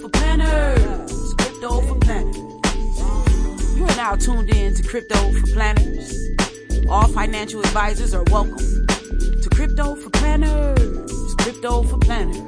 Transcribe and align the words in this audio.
For 0.00 0.08
planners. 0.08 1.34
Crypto 1.34 1.80
for 1.82 1.94
planners. 1.96 2.36
You 3.76 3.84
are 3.84 3.96
now 3.96 4.16
tuned 4.16 4.48
in 4.48 4.74
to 4.74 4.82
Crypto 4.82 5.16
for 5.32 5.46
Planners. 5.48 6.30
All 6.88 7.06
financial 7.08 7.60
advisors 7.60 8.14
are 8.14 8.22
welcome 8.30 8.56
to 8.56 9.48
Crypto 9.54 9.94
for 9.96 10.08
Planners. 10.08 11.34
Crypto 11.34 11.82
for 11.82 11.98
Planners. 11.98 12.40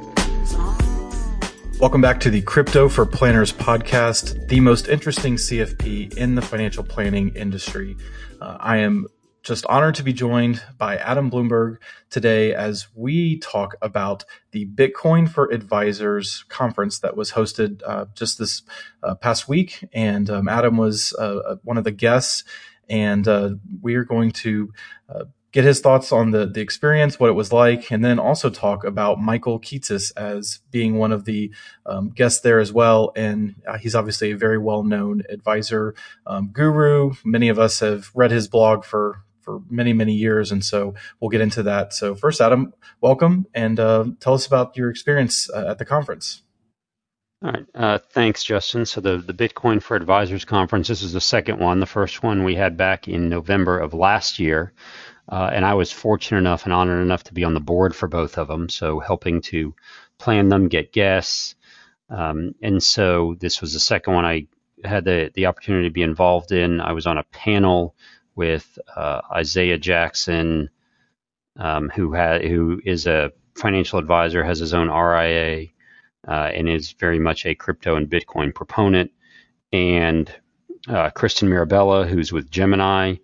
Welcome 1.79 2.01
back 2.01 2.19
to 2.21 2.31
the 2.31 2.41
Crypto 2.41 2.89
for 2.89 3.05
Planners 3.05 3.53
podcast, 3.53 4.47
the 4.47 4.59
most 4.59 4.87
interesting 4.87 5.35
CFP 5.35 6.17
in 6.17 6.33
the 6.33 6.41
financial 6.41 6.83
planning 6.83 7.29
industry. 7.35 7.95
Uh, 8.41 8.57
I 8.59 8.77
am 8.77 9.05
just 9.45 9.65
honored 9.67 9.93
to 9.93 10.03
be 10.03 10.11
joined 10.11 10.61
by 10.77 10.97
Adam 10.97 11.29
Blumberg 11.29 11.77
today 12.09 12.53
as 12.53 12.87
we 12.95 13.37
talk 13.37 13.75
about 13.79 14.25
the 14.51 14.65
Bitcoin 14.65 15.29
for 15.29 15.45
Advisors 15.51 16.43
conference 16.49 16.99
that 16.99 17.15
was 17.15 17.33
hosted 17.33 17.81
uh, 17.85 18.05
just 18.15 18.39
this 18.39 18.63
uh, 19.03 19.13
past 19.13 19.47
week. 19.47 19.87
And 19.93 20.29
um, 20.31 20.49
Adam 20.49 20.77
was 20.77 21.15
uh, 21.19 21.37
uh 21.37 21.55
one 21.63 21.77
of 21.77 21.83
the 21.83 21.91
guests, 21.91 22.43
and 22.89 23.27
uh, 23.27 23.51
we 23.81 23.93
are 23.95 24.03
going 24.03 24.31
to 24.31 24.73
uh, 25.07 25.25
get 25.51 25.63
his 25.63 25.79
thoughts 25.79 26.11
on 26.11 26.31
the, 26.31 26.47
the 26.47 26.61
experience, 26.61 27.19
what 27.19 27.29
it 27.29 27.33
was 27.33 27.53
like, 27.53 27.91
and 27.91 28.03
then 28.03 28.17
also 28.17 28.49
talk 28.49 28.83
about 28.83 29.21
Michael 29.21 29.59
Kitces 29.59 30.11
as 30.17 30.59
being 30.71 30.95
one 30.95 31.11
of 31.11 31.25
the 31.25 31.53
um, 31.85 32.09
guests 32.09 32.41
there 32.41 32.59
as 32.59 32.73
well. 32.73 33.11
And 33.15 33.55
he's 33.79 33.93
obviously 33.93 34.31
a 34.31 34.37
very 34.37 34.57
well 34.57 34.83
known 34.83 35.21
advisor 35.29 35.93
um, 36.25 36.49
guru. 36.51 37.13
Many 37.23 37.49
of 37.49 37.59
us 37.59 37.79
have 37.81 38.09
read 38.15 38.31
his 38.31 38.47
blog 38.47 38.83
for 38.83 39.21
for 39.45 39.61
many 39.69 39.93
many 39.93 40.13
years, 40.13 40.51
and 40.51 40.65
so 40.65 40.95
we'll 41.19 41.29
get 41.29 41.41
into 41.41 41.63
that. 41.63 41.93
So 41.93 42.15
first, 42.15 42.41
Adam, 42.41 42.73
welcome 42.99 43.45
and 43.53 43.79
uh, 43.79 44.05
tell 44.19 44.33
us 44.33 44.47
about 44.47 44.75
your 44.75 44.89
experience 44.89 45.49
uh, 45.49 45.67
at 45.69 45.77
the 45.77 45.85
conference. 45.85 46.41
All 47.43 47.51
right, 47.51 47.65
uh, 47.75 47.99
thanks, 48.11 48.43
Justin. 48.43 48.85
So 48.85 48.99
the 49.01 49.17
the 49.17 49.33
Bitcoin 49.33 49.81
for 49.81 49.95
Advisors 49.95 50.43
conference. 50.43 50.87
This 50.87 51.03
is 51.03 51.13
the 51.13 51.21
second 51.21 51.59
one. 51.59 51.79
The 51.79 51.85
first 51.85 52.23
one 52.23 52.43
we 52.43 52.55
had 52.55 52.75
back 52.75 53.07
in 53.07 53.29
November 53.29 53.79
of 53.79 53.93
last 53.93 54.39
year. 54.39 54.73
Uh, 55.27 55.49
and 55.51 55.65
I 55.65 55.73
was 55.73 55.91
fortunate 55.91 56.37
enough 56.37 56.65
and 56.65 56.73
honored 56.73 57.01
enough 57.01 57.23
to 57.25 57.33
be 57.33 57.43
on 57.43 57.53
the 57.53 57.59
board 57.59 57.95
for 57.95 58.07
both 58.07 58.37
of 58.37 58.47
them. 58.47 58.69
So 58.69 58.99
helping 58.99 59.41
to 59.41 59.73
plan 60.17 60.49
them, 60.49 60.67
get 60.67 60.93
guests. 60.93 61.55
Um, 62.09 62.53
and 62.61 62.81
so 62.81 63.35
this 63.39 63.61
was 63.61 63.73
the 63.73 63.79
second 63.79 64.13
one 64.13 64.25
I 64.25 64.47
had 64.83 65.05
the, 65.05 65.31
the 65.33 65.47
opportunity 65.47 65.87
to 65.87 65.93
be 65.93 66.03
involved 66.03 66.51
in. 66.51 66.79
I 66.79 66.91
was 66.91 67.07
on 67.07 67.17
a 67.17 67.23
panel 67.23 67.95
with 68.35 68.77
uh, 68.95 69.21
Isaiah 69.31 69.77
Jackson, 69.77 70.69
um, 71.57 71.89
who 71.95 72.13
had 72.13 72.43
who 72.43 72.81
is 72.83 73.07
a 73.07 73.31
financial 73.55 73.99
advisor, 73.99 74.43
has 74.43 74.59
his 74.59 74.73
own 74.73 74.89
RIA, 74.89 75.67
uh, 76.27 76.31
and 76.53 76.67
is 76.69 76.91
very 76.93 77.19
much 77.19 77.45
a 77.45 77.55
crypto 77.55 77.95
and 77.95 78.09
Bitcoin 78.09 78.53
proponent, 78.53 79.11
and 79.71 80.31
uh, 80.87 81.09
Kristen 81.11 81.49
Mirabella, 81.49 82.05
who's 82.05 82.31
with 82.31 82.51
Gemini, 82.51 83.15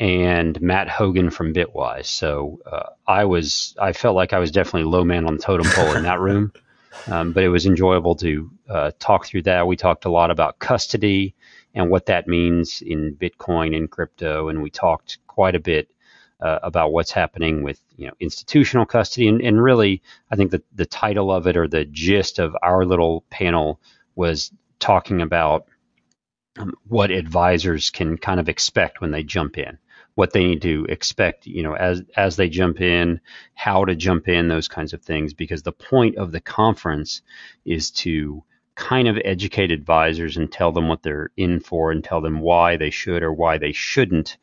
and 0.00 0.60
Matt 0.60 0.88
Hougan 0.88 1.32
from 1.32 1.52
Bitwise. 1.52 2.06
So 2.06 2.60
uh, 2.70 2.90
I 3.06 3.24
was 3.24 3.74
I 3.80 3.92
felt 3.92 4.16
like 4.16 4.32
I 4.32 4.38
was 4.38 4.50
definitely 4.50 4.90
low 4.90 5.04
man 5.04 5.26
on 5.26 5.36
the 5.36 5.42
totem 5.42 5.66
pole 5.70 5.96
in 5.96 6.04
that 6.04 6.20
room. 6.20 6.52
Um, 7.08 7.32
but 7.32 7.42
it 7.42 7.48
was 7.48 7.66
enjoyable 7.66 8.14
to 8.16 8.50
uh, 8.68 8.90
talk 9.00 9.26
through 9.26 9.42
that. 9.42 9.66
We 9.66 9.76
talked 9.76 10.04
a 10.04 10.10
lot 10.10 10.30
about 10.30 10.60
custody 10.60 11.34
and 11.74 11.90
what 11.90 12.06
that 12.06 12.28
means 12.28 12.82
in 12.82 13.16
Bitcoin 13.16 13.76
and 13.76 13.90
crypto. 13.90 14.48
And 14.48 14.62
we 14.62 14.70
talked 14.70 15.18
quite 15.26 15.54
a 15.54 15.60
bit 15.60 15.90
uh, 16.40 16.58
about 16.62 16.92
what's 16.92 17.10
happening 17.10 17.62
with 17.62 17.80
you 17.96 18.06
know 18.06 18.14
institutional 18.20 18.86
custody. 18.86 19.28
And, 19.28 19.40
and 19.40 19.62
really, 19.62 20.02
I 20.30 20.36
think 20.36 20.52
the 20.74 20.86
title 20.86 21.32
of 21.32 21.46
it 21.46 21.56
or 21.56 21.68
the 21.68 21.84
gist 21.84 22.38
of 22.38 22.56
our 22.62 22.84
little 22.84 23.24
panel 23.30 23.80
was 24.14 24.52
talking 24.78 25.20
about 25.20 25.66
um, 26.58 26.74
what 26.86 27.10
advisors 27.10 27.90
can 27.90 28.16
kind 28.16 28.38
of 28.38 28.48
expect 28.48 29.00
when 29.00 29.10
they 29.10 29.22
jump 29.22 29.58
in 29.58 29.78
what 30.14 30.32
they 30.32 30.44
need 30.44 30.62
to 30.62 30.86
expect, 30.88 31.46
you 31.46 31.62
know, 31.62 31.74
as 31.74 32.02
as 32.16 32.36
they 32.36 32.48
jump 32.48 32.80
in, 32.80 33.20
how 33.54 33.84
to 33.84 33.94
jump 33.94 34.28
in, 34.28 34.48
those 34.48 34.68
kinds 34.68 34.92
of 34.92 35.02
things. 35.02 35.34
Because 35.34 35.62
the 35.62 35.72
point 35.72 36.16
of 36.16 36.32
the 36.32 36.40
conference 36.40 37.22
is 37.64 37.90
to 37.90 38.44
kind 38.76 39.06
of 39.06 39.16
educate 39.24 39.70
advisors 39.70 40.36
and 40.36 40.50
tell 40.50 40.72
them 40.72 40.88
what 40.88 41.02
they're 41.02 41.30
in 41.36 41.60
for 41.60 41.92
and 41.92 42.02
tell 42.02 42.20
them 42.20 42.40
why 42.40 42.76
they 42.76 42.90
should 42.90 43.22
or 43.22 43.32
why 43.32 43.56
they 43.56 43.72
shouldn't 43.72 44.36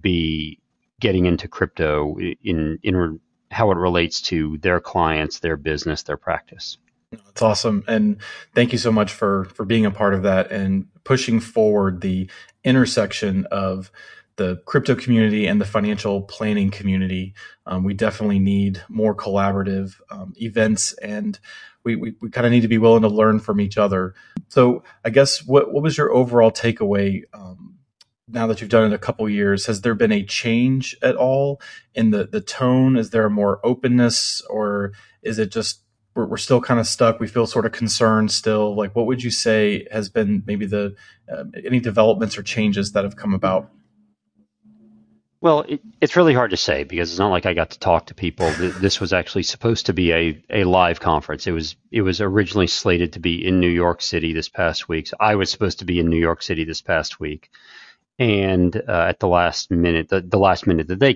be 0.00 0.60
getting 1.00 1.26
into 1.26 1.48
crypto 1.48 2.16
in 2.42 2.78
in 2.82 3.20
how 3.50 3.70
it 3.72 3.76
relates 3.76 4.20
to 4.20 4.58
their 4.58 4.80
clients, 4.80 5.40
their 5.40 5.56
business, 5.56 6.04
their 6.04 6.16
practice. 6.16 6.78
That's 7.12 7.42
awesome, 7.42 7.84
and 7.88 8.18
thank 8.54 8.72
you 8.72 8.78
so 8.78 8.92
much 8.92 9.12
for 9.12 9.46
for 9.46 9.64
being 9.64 9.86
a 9.86 9.90
part 9.90 10.14
of 10.14 10.22
that 10.22 10.50
and 10.50 10.86
pushing 11.04 11.40
forward 11.40 12.00
the 12.00 12.30
intersection 12.64 13.46
of 13.50 13.90
the 14.36 14.62
crypto 14.64 14.94
community 14.94 15.46
and 15.46 15.60
the 15.60 15.66
financial 15.66 16.22
planning 16.22 16.70
community. 16.70 17.34
Um, 17.66 17.84
we 17.84 17.94
definitely 17.94 18.38
need 18.38 18.82
more 18.88 19.14
collaborative 19.14 20.00
um, 20.10 20.32
events 20.36 20.92
and 20.94 21.38
we, 21.84 21.96
we, 21.96 22.14
we 22.20 22.30
kind 22.30 22.46
of 22.46 22.52
need 22.52 22.62
to 22.62 22.68
be 22.68 22.78
willing 22.78 23.02
to 23.02 23.08
learn 23.08 23.38
from 23.40 23.60
each 23.60 23.78
other. 23.78 24.14
So 24.48 24.82
I 25.04 25.10
guess 25.10 25.44
what, 25.44 25.72
what 25.72 25.82
was 25.82 25.96
your 25.96 26.12
overall 26.12 26.50
takeaway 26.50 27.22
um, 27.32 27.76
now 28.28 28.46
that 28.46 28.60
you've 28.60 28.70
done 28.70 28.90
it 28.90 28.94
a 28.94 28.98
couple 28.98 29.28
years? 29.28 29.66
Has 29.66 29.80
there 29.80 29.94
been 29.94 30.12
a 30.12 30.24
change 30.24 30.96
at 31.02 31.16
all 31.16 31.60
in 31.94 32.10
the, 32.10 32.26
the 32.26 32.40
tone? 32.40 32.96
Is 32.96 33.10
there 33.10 33.28
more 33.30 33.60
openness 33.64 34.42
or 34.48 34.92
is 35.22 35.38
it 35.38 35.50
just 35.50 35.82
we're, 36.14 36.26
we're 36.26 36.36
still 36.36 36.60
kind 36.60 36.80
of 36.80 36.86
stuck? 36.86 37.20
We 37.20 37.28
feel 37.28 37.46
sort 37.46 37.66
of 37.66 37.72
concerned 37.72 38.30
still. 38.30 38.74
Like 38.76 38.94
what 38.94 39.06
would 39.06 39.22
you 39.22 39.30
say 39.30 39.86
has 39.90 40.08
been 40.08 40.42
maybe 40.46 40.66
the 40.66 40.94
uh, 41.32 41.44
any 41.64 41.80
developments 41.80 42.36
or 42.36 42.42
changes 42.42 42.92
that 42.92 43.04
have 43.04 43.16
come 43.16 43.34
about? 43.34 43.70
Well, 45.42 45.62
it, 45.62 45.80
it's 46.00 46.16
really 46.16 46.34
hard 46.34 46.50
to 46.50 46.56
say 46.58 46.84
because 46.84 47.10
it's 47.10 47.18
not 47.18 47.30
like 47.30 47.46
I 47.46 47.54
got 47.54 47.70
to 47.70 47.78
talk 47.78 48.06
to 48.06 48.14
people. 48.14 48.50
This 48.50 49.00
was 49.00 49.12
actually 49.12 49.44
supposed 49.44 49.86
to 49.86 49.94
be 49.94 50.12
a, 50.12 50.42
a 50.50 50.64
live 50.64 51.00
conference. 51.00 51.46
It 51.46 51.52
was 51.52 51.76
it 51.90 52.02
was 52.02 52.20
originally 52.20 52.66
slated 52.66 53.14
to 53.14 53.20
be 53.20 53.46
in 53.46 53.58
New 53.58 53.70
York 53.70 54.02
City 54.02 54.34
this 54.34 54.50
past 54.50 54.88
week. 54.88 55.06
So 55.06 55.16
I 55.18 55.36
was 55.36 55.50
supposed 55.50 55.78
to 55.78 55.86
be 55.86 55.98
in 55.98 56.08
New 56.08 56.18
York 56.18 56.42
City 56.42 56.64
this 56.64 56.82
past 56.82 57.20
week, 57.20 57.50
and 58.18 58.76
uh, 58.76 59.06
at 59.08 59.18
the 59.18 59.28
last 59.28 59.70
minute, 59.70 60.10
the, 60.10 60.20
the 60.20 60.38
last 60.38 60.66
minute 60.66 60.88
that 60.88 61.00
they 61.00 61.14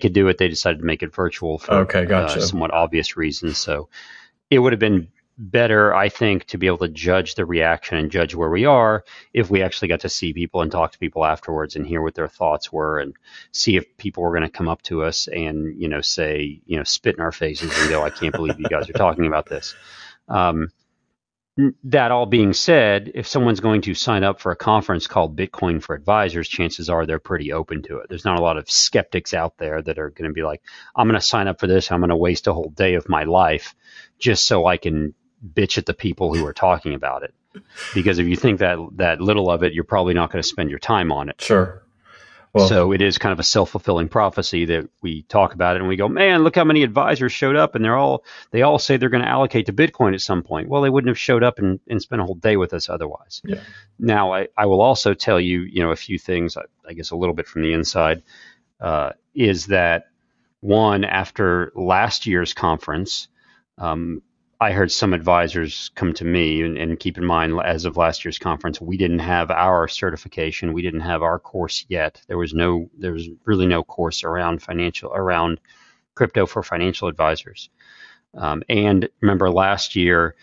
better, 5.36 5.94
I 5.94 6.08
think, 6.08 6.46
to 6.46 6.58
be 6.58 6.66
able 6.66 6.78
to 6.78 6.88
judge 6.88 7.34
the 7.34 7.44
reaction 7.44 7.98
and 7.98 8.10
judge 8.10 8.34
where 8.34 8.50
we 8.50 8.66
are 8.66 9.04
if 9.32 9.50
we 9.50 9.62
actually 9.62 9.88
got 9.88 10.00
to 10.00 10.08
see 10.08 10.32
people 10.32 10.62
and 10.62 10.70
talk 10.70 10.92
to 10.92 10.98
people 10.98 11.24
afterwards 11.24 11.76
and 11.76 11.86
hear 11.86 12.02
what 12.02 12.14
their 12.14 12.28
thoughts 12.28 12.72
were 12.72 12.98
and 12.98 13.14
see 13.52 13.76
if 13.76 13.96
people 13.96 14.22
were 14.22 14.30
going 14.30 14.42
to 14.42 14.48
come 14.48 14.68
up 14.68 14.82
to 14.82 15.02
us 15.02 15.26
and, 15.28 15.80
you 15.80 15.88
know, 15.88 16.00
say, 16.00 16.60
you 16.66 16.76
know, 16.76 16.84
spit 16.84 17.16
in 17.16 17.22
our 17.22 17.32
faces 17.32 17.76
and 17.76 17.90
go, 17.90 18.02
I 18.02 18.10
can't 18.10 18.34
believe 18.34 18.58
you 18.58 18.68
guys 18.68 18.88
are 18.88 18.94
talking 18.94 19.26
about 19.26 19.46
this. 19.46 19.74
Um, 20.28 20.68
that 21.84 22.10
all 22.10 22.26
being 22.26 22.52
said, 22.52 23.12
if 23.14 23.28
someone's 23.28 23.60
going 23.60 23.82
to 23.82 23.94
sign 23.94 24.24
up 24.24 24.40
for 24.40 24.50
a 24.50 24.56
conference 24.56 25.06
called 25.06 25.36
Bitcoin 25.36 25.80
for 25.80 25.94
Advisors, 25.94 26.48
chances 26.48 26.90
are 26.90 27.06
they're 27.06 27.20
pretty 27.20 27.52
open 27.52 27.82
to 27.82 27.98
it. 27.98 28.08
There's 28.08 28.24
not 28.24 28.40
a 28.40 28.42
lot 28.42 28.56
of 28.56 28.68
skeptics 28.68 29.32
out 29.34 29.56
there 29.56 29.80
that 29.80 29.98
are 29.98 30.10
going 30.10 30.28
to 30.28 30.34
be 30.34 30.42
like, 30.42 30.62
I'm 30.96 31.06
going 31.06 31.20
to 31.20 31.24
sign 31.24 31.46
up 31.46 31.60
for 31.60 31.68
this. 31.68 31.92
I'm 31.92 32.00
going 32.00 32.10
to 32.10 32.16
waste 32.16 32.48
a 32.48 32.52
whole 32.52 32.70
day 32.70 32.94
of 32.94 33.08
my 33.08 33.22
life 33.22 33.76
just 34.18 34.46
so 34.48 34.66
I 34.66 34.78
can 34.78 35.14
bitch 35.44 35.78
at 35.78 35.86
the 35.86 35.94
people 35.94 36.34
who 36.34 36.46
are 36.46 36.52
talking 36.52 36.94
about 36.94 37.22
it. 37.22 37.34
Because 37.94 38.18
if 38.18 38.26
you 38.26 38.36
think 38.36 38.60
that 38.60 38.78
that 38.96 39.20
little 39.20 39.50
of 39.50 39.62
it, 39.62 39.72
you're 39.74 39.84
probably 39.84 40.14
not 40.14 40.30
going 40.32 40.42
to 40.42 40.48
spend 40.48 40.70
your 40.70 40.78
time 40.78 41.12
on 41.12 41.28
it. 41.28 41.40
Sure. 41.40 41.84
Well, 42.54 42.68
so 42.68 42.92
it 42.92 43.02
is 43.02 43.18
kind 43.18 43.32
of 43.32 43.40
a 43.40 43.44
self 43.44 43.70
fulfilling 43.70 44.08
prophecy 44.08 44.64
that 44.66 44.88
we 45.02 45.22
talk 45.22 45.54
about 45.54 45.74
it 45.74 45.80
and 45.80 45.88
we 45.88 45.96
go, 45.96 46.08
man, 46.08 46.44
look 46.44 46.54
how 46.54 46.62
many 46.62 46.84
advisors 46.84 47.32
showed 47.32 47.56
up 47.56 47.74
and 47.74 47.84
they're 47.84 47.96
all 47.96 48.24
they 48.52 48.62
all 48.62 48.78
say 48.78 48.96
they're 48.96 49.08
going 49.08 49.24
to 49.24 49.28
allocate 49.28 49.66
to 49.66 49.72
Bitcoin 49.72 50.14
at 50.14 50.20
some 50.20 50.44
point. 50.44 50.68
Well, 50.68 50.80
they 50.80 50.88
wouldn't 50.88 51.08
have 51.08 51.18
showed 51.18 51.42
up 51.42 51.58
and, 51.58 51.80
and 51.88 52.00
spent 52.00 52.22
a 52.22 52.24
whole 52.24 52.36
day 52.36 52.56
with 52.56 52.72
us 52.72 52.88
otherwise. 52.88 53.42
Yeah. 53.44 53.60
Now, 53.98 54.32
I, 54.32 54.48
I 54.56 54.66
will 54.66 54.80
also 54.80 55.14
tell 55.14 55.40
you, 55.40 55.62
you 55.62 55.82
know, 55.82 55.90
a 55.90 55.96
few 55.96 56.16
things. 56.16 56.56
I, 56.56 56.62
I 56.88 56.92
guess 56.92 57.10
a 57.10 57.16
little 57.16 57.34
bit 57.34 57.48
from 57.48 57.62
the 57.62 57.72
inside 57.72 58.22
uh, 58.80 59.10
is 59.34 59.66
that 59.66 60.06
one 60.60 61.02
after 61.02 61.72
last 61.74 62.24
year's 62.24 62.54
conference. 62.54 63.26
Um, 63.78 64.22
I 64.60 64.72
heard 64.72 64.92
some 64.92 65.12
advisors 65.12 65.90
come 65.94 66.12
to 66.14 66.24
me, 66.24 66.62
and, 66.62 66.78
and, 66.78 66.98
keep 66.98 67.18
in 67.18 67.24
mind, 67.24 67.58
as 67.64 67.84
of 67.84 67.96
last 67.96 68.24
year's 68.24 68.38
conference, 68.38 68.80
we 68.80 68.96
didn't 68.96 69.18
have 69.18 69.50
our 69.50 69.88
certification. 69.88 70.72
We 70.72 70.82
didn't 70.82 71.00
have 71.00 71.22
our 71.22 71.38
course 71.38 71.84
yet. 71.88 72.22
There 72.28 72.38
was 72.38 72.54
no, 72.54 72.88
there 72.96 73.12
was 73.12 73.28
really 73.44 73.66
no 73.66 73.82
course 73.82 74.24
around 74.24 74.62
financial, 74.62 75.12
around 75.12 75.60
crypto 76.14 76.46
for 76.46 76.62
financial 76.62 77.08
advisors. 77.08 77.68
Um, 78.34 78.62
and 78.68 79.08
remember, 79.20 79.50
last 79.50 79.96
year, 79.96 80.36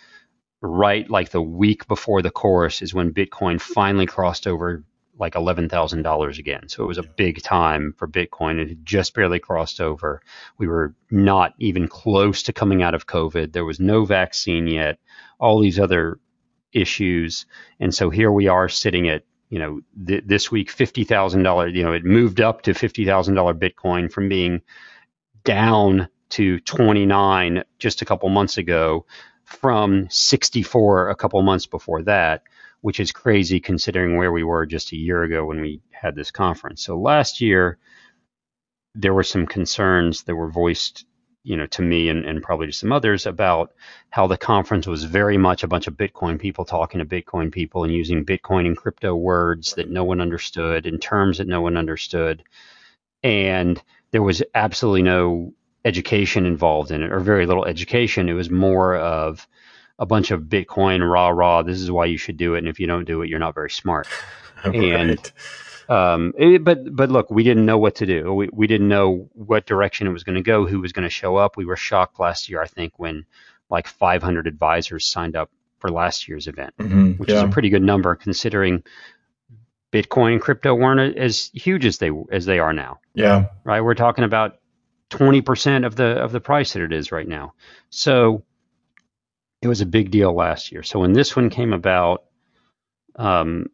right 0.62 1.10
like 1.10 1.30
the 1.30 1.42
week 1.42 1.88
before 1.88 2.22
the 2.22 2.32
course, 2.32 2.82
is 2.82 2.94
when 2.94 3.14
Bitcoin 3.14 3.60
finally 3.60 4.06
crossed 4.06 4.48
over 4.48 4.84
like 5.22 5.36
$11,000 5.36 6.40
again. 6.40 6.68
So 6.68 6.84
it 6.84 6.88
was 6.88 6.98
a 6.98 7.04
big 7.04 7.42
time 7.44 7.94
for 7.96 8.08
Bitcoin. 8.08 8.60
It 8.60 8.70
had 8.70 8.86
just 8.86 9.14
barely 9.14 9.40
crossed 9.40 9.80
over. 9.80 10.22
We 10.58 10.68
were 10.68 10.96
not 11.12 11.54
even 11.60 11.88
close 11.88 12.44
to 12.44 12.54
coming 12.54 12.82
out 12.82 12.96
of 12.96 13.06
COVID. 13.06 13.54
There 13.54 13.64
was 13.64 13.80
no 13.80 14.04
vaccine 14.04 14.68
yet. 14.68 14.98
All 15.40 15.62
these 15.62 15.80
other 15.80 16.20
issues. 16.74 17.46
And 17.80 17.94
so 17.94 18.10
here 18.10 18.32
we 18.32 18.48
are 18.48 18.68
sitting 18.68 19.08
at, 19.08 19.24
you 19.50 19.60
know, 19.60 19.82
th- 20.08 20.24
this 20.26 20.52
week, 20.52 20.74
$50,000, 20.76 21.76
you 21.76 21.84
know, 21.84 21.94
it 21.94 22.04
moved 22.04 22.42
up 22.42 22.64
to 22.64 22.72
$50,000 22.72 23.60
Bitcoin 23.60 24.12
from 24.12 24.28
being 24.28 24.62
down 25.44 26.10
to 26.30 26.60
29 26.62 27.64
just 27.78 28.02
a 28.02 28.06
couple 28.06 28.28
months 28.30 28.58
ago 28.58 29.06
from 29.44 30.08
64 30.10 31.10
a 31.10 31.16
couple 31.16 31.42
months 31.42 31.66
before 31.66 32.02
that, 32.04 32.44
which 32.82 33.00
is 33.00 33.12
crazy 33.12 33.60
considering 33.60 34.18
where 34.18 34.32
we 34.32 34.44
were 34.44 34.66
just 34.66 34.92
a 34.92 34.98
year 34.98 35.24
ago 35.24 35.46
when 35.46 35.62
we 35.62 35.82
had 35.92 36.16
this 36.16 36.32
conference. 36.32 36.84
So 36.84 37.00
last 37.00 37.42
year, 37.42 37.78
there 38.94 39.14
were 39.14 39.24
some 39.24 39.46
concerns 39.48 40.24
that 40.24 40.36
were 40.36 40.50
voiced 40.50 41.06
you 41.44 41.58
know, 41.58 41.66
to 41.68 41.82
me 41.82 42.10
and, 42.10 42.26
and 42.26 42.44
probably 42.44 42.68
to 42.68 42.74
some 42.74 42.92
others 42.92 43.26
about 43.26 43.74
how 44.10 44.28
the 44.28 44.38
conference 44.38 44.86
was 44.86 45.04
very 45.04 45.38
much 45.38 45.64
a 45.64 45.68
bunch 45.68 45.88
of 45.88 45.96
Bitcoin 45.96 46.40
people 46.40 46.66
talking 46.66 47.00
to 47.00 47.06
Bitcoin 47.06 47.52
people 47.52 47.84
and 47.84 47.94
using 47.94 48.26
Bitcoin 48.26 48.68
and 48.68 48.78
crypto 48.78 49.16
words 49.16 49.74
that 49.74 49.90
no 49.90 50.04
one 50.04 50.22
understood 50.22 50.86
and 50.86 51.02
terms 51.02 51.40
that 51.40 51.48
no 51.48 51.62
one 51.62 51.78
understood. 51.78 52.44
And 53.24 53.82
there 54.12 54.22
was 54.22 54.44
absolutely 54.54 55.02
no 55.02 55.54
education 55.84 56.46
involved 56.46 56.92
in 56.92 57.02
it 57.02 57.12
or 57.12 57.20
very 57.20 57.48
little 57.48 57.66
education. 57.66 58.30
It 58.30 58.34
was 58.34 58.52
more 58.52 58.96
of 58.96 59.48
a 60.02 60.06
bunch 60.06 60.32
of 60.32 60.42
Bitcoin 60.42 61.08
rah 61.08 61.30
rah. 61.30 61.62
This 61.62 61.80
is 61.80 61.92
why 61.92 62.06
you 62.06 62.18
should 62.18 62.36
do 62.36 62.56
it. 62.56 62.58
And 62.58 62.68
if 62.68 62.80
you 62.80 62.88
don't 62.88 63.06
do 63.06 63.22
it, 63.22 63.30
you're 63.30 63.40
not 63.40 63.54
very 63.54 63.70
smart. 63.70 64.08
right. 64.66 64.76
And 64.76 65.32
um, 65.88 66.34
it, 66.38 66.64
but 66.64 66.94
but 66.94 67.12
look, 67.12 67.30
we 67.30 67.44
didn't 67.44 67.68
know 67.68 67.78
what 67.78 67.96
to 67.96 68.08
do. 68.08 68.34
We 68.34 68.50
we 68.52 68.66
didn't 68.66 68.88
know 68.88 69.30
what 69.34 69.68
direction 69.68 70.08
it 70.08 70.12
was 70.12 70.24
going 70.24 70.36
to 70.36 70.42
go, 70.42 70.66
who 70.66 70.82
was 70.82 70.92
going 70.92 71.04
to 71.04 71.10
show 71.10 71.38
up. 71.38 71.56
We 71.56 71.66
were 71.66 71.78
shocked 71.78 72.20
last 72.20 72.50
year, 72.50 72.62
I 72.62 72.68
think, 72.68 72.98
when 72.98 73.26
like 73.70 73.88
500 73.88 74.48
advisors 74.48 75.06
signed 75.06 75.36
up 75.36 75.52
for 75.78 75.90
last 75.92 76.28
year's 76.28 76.48
event, 76.48 76.74
mm-hmm, 76.80 77.12
which 77.14 77.30
yeah. 77.30 77.38
is 77.38 77.44
a 77.44 77.48
pretty 77.48 77.70
good 77.70 77.84
number 77.84 78.16
considering 78.16 78.84
Bitcoin 79.94 80.34
and 80.34 80.42
crypto 80.42 80.74
weren't 80.74 81.16
as 81.16 81.52
huge 81.54 81.86
as 81.86 82.00
they 82.00 82.10
as 82.32 82.46
they 82.46 82.58
are 82.58 82.74
now. 82.74 83.00
Yeah, 83.14 83.50
right. 83.64 83.82
We're 83.82 83.94
talking 83.94 84.24
about 84.24 84.58
20% 85.12 85.86
of 85.86 85.96
the 85.96 86.18
of 86.18 86.32
the 86.32 86.40
price 86.40 86.74
that 86.74 86.82
it 86.82 86.92
is 86.92 87.12
right 87.12 87.28
now. 87.28 87.54
So 87.92 88.44
it 89.62 89.68
was 89.68 89.82
a 89.82 89.86
big 89.86 90.12
deal 90.12 90.34
last 90.34 90.72
year. 90.72 90.84
So 90.84 91.00
when 91.00 91.14
this 91.14 91.36
one 91.36 91.50
came 91.50 91.74
about, 91.74 92.24
um, 93.16 93.68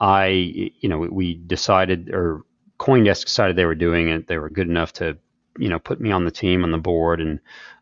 I, 0.00 0.26
you 0.26 0.88
know, 0.88 0.98
we 0.98 1.34
decided, 1.34 2.10
or 2.10 2.42
CoinDesk 2.78 3.24
decided 3.24 3.56
they 3.56 3.64
were 3.64 3.74
doing 3.74 4.08
it. 4.08 4.26
They 4.26 4.38
were 4.38 4.50
good 4.50 4.68
enough 4.68 4.92
to, 4.94 5.18
you 5.58 5.68
know, 5.68 5.78
put 5.78 6.00
me 6.00 6.10
on 6.12 6.24
the 6.24 6.30
team 6.30 6.64
on 6.64 6.70
the 6.70 6.78
board, 6.78 7.20
and 7.20 7.40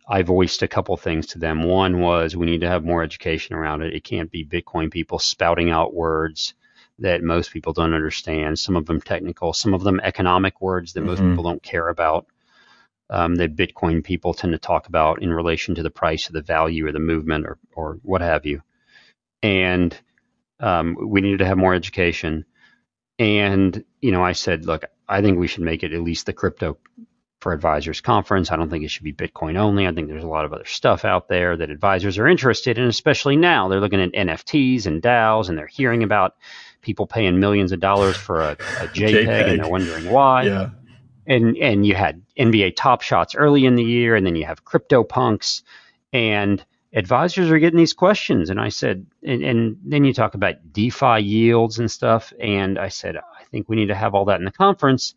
I 0.09 0.23
voiced 0.23 0.63
a 0.63 0.69
couple 0.69 0.97
things 0.97 1.27
to 1.29 1.39
them. 1.39 1.63
One 1.63 2.01
was 2.01 2.37
we 2.37 2.47
need 2.47 2.61
to 2.63 2.69
have 2.69 2.85
more 2.85 3.03
education 3.03 3.55
around 3.55 3.83
it. 3.83 3.95
It 3.95 4.05
can't 4.05 4.31
be 4.31 4.45
Bitcoin 4.45 4.91
people 4.91 5.19
spouting 5.19 5.71
out 5.71 5.95
words 5.95 6.55
that 6.99 7.23
most 7.23 7.53
people 7.53 7.73
don't 7.73 7.95
understand. 7.95 8.59
Some 8.59 8.77
of 8.77 8.87
them 8.87 9.01
technical, 9.01 9.53
some 9.53 9.75
of 9.75 9.83
them 9.83 10.01
economic 10.03 10.61
words 10.61 10.93
that 10.93 11.01
mm-hmm. 11.01 11.09
most 11.09 11.21
people 11.21 11.45
don't 11.45 11.63
care 11.63 11.89
about. 11.89 12.27
Um, 13.15 13.35
that 13.35 13.57
Bitcoin 13.57 14.03
people 14.03 14.33
tend 14.33 14.55
to 14.55 14.59
talk 14.59 14.87
about 14.89 15.21
in 15.21 15.31
relation 15.31 15.75
to 15.75 15.83
the 15.83 15.91
price 15.91 16.31
or 16.31 16.33
the 16.33 16.41
value 16.41 16.87
or 16.87 16.93
the 16.93 16.99
movement 16.99 17.45
or 17.45 17.59
or 17.75 17.99
what 18.03 18.23
have 18.23 18.47
you. 18.47 18.63
And 19.43 19.95
um, 20.61 20.97
we 20.99 21.21
needed 21.21 21.41
to 21.41 21.47
have 21.47 21.59
more 21.59 21.75
education. 21.75 22.47
And, 23.19 23.85
you 24.01 24.13
know, 24.13 24.25
I 24.25 24.33
said, 24.33 24.65
look, 24.65 24.85
I 25.09 25.21
think 25.21 25.39
we 25.39 25.49
should 25.49 25.63
make 25.65 25.83
it 25.83 25.93
at 25.93 26.01
least 26.01 26.27
the 26.27 26.33
crypto 26.33 26.79
for 27.41 27.53
advisors 27.53 28.01
conference. 28.01 28.53
I 28.53 28.57
don't 28.57 28.71
think 28.71 28.85
it 28.85 28.91
should 28.91 29.03
be 29.03 29.13
Bitcoin 29.13 29.57
only. 29.57 29.87
I 29.87 29.93
think 29.93 30.09
there's 30.09 30.23
a 30.23 30.29
lot 30.29 30.45
of 30.45 30.53
other 30.53 30.65
stuff 30.65 31.05
out 31.05 31.29
there 31.29 31.57
that 31.57 31.71
advisors 31.71 32.17
are 32.17 32.29
interested 32.29 32.79
in, 32.79 32.85
especially 32.85 33.37
now. 33.37 33.69
They're 33.69 33.81
looking 33.81 34.01
at 34.01 34.13
NFTs 34.13 34.87
and 34.87 35.03
DAOs 35.03 35.49
and 35.49 35.59
they're 35.59 35.67
hearing 35.67 36.05
about 36.05 36.37
people 36.83 37.07
paying 37.07 37.41
millions 37.41 37.73
of 37.73 37.81
dollars 37.81 38.17
for 38.17 38.41
a, 38.41 38.53
a 38.53 38.55
JPEG, 38.57 39.27
JPEG, 39.27 39.51
and 39.51 39.61
they're 39.61 39.71
wondering 39.71 40.11
why. 40.11 40.45
Yeah. 40.45 40.71
And 41.27 41.57
and 41.57 41.87
you 41.87 41.95
had 41.95 42.23
NBA 42.39 42.75
Top 42.77 43.03
Shots 43.03 43.35
early 43.35 43.65
in 43.65 43.77
the 43.77 43.85
year, 43.85 44.17
and 44.17 44.27
then 44.27 44.35
you 44.35 44.45
have 44.45 44.65
Crypto 44.65 45.05
Punks, 45.05 45.63
and 46.13 46.65
advisors 46.93 47.51
are 47.51 47.59
getting 47.59 47.79
these 47.79 47.93
questions. 47.93 48.51
And 48.51 48.61
I 48.61 48.69
said, 48.69 49.07
and, 49.23 49.43
and, 49.43 49.79
then 49.85 50.05
you 50.05 50.13
talk 50.13 50.35
about 50.35 50.73
DeFi 50.73 51.21
yields 51.21 51.79
and 51.79 51.91
stuff. 51.91 52.33
And 52.39 52.79
I 52.79 52.89
said, 52.89 53.17
I 53.17 53.45
think 53.51 53.69
we 53.69 53.77
need 53.77 53.87
to 53.87 53.95
have 53.95 54.15
all 54.15 54.27
that 54.27 54.39
in 54.39 54.45
the 54.45 54.53
conference. 54.53 55.15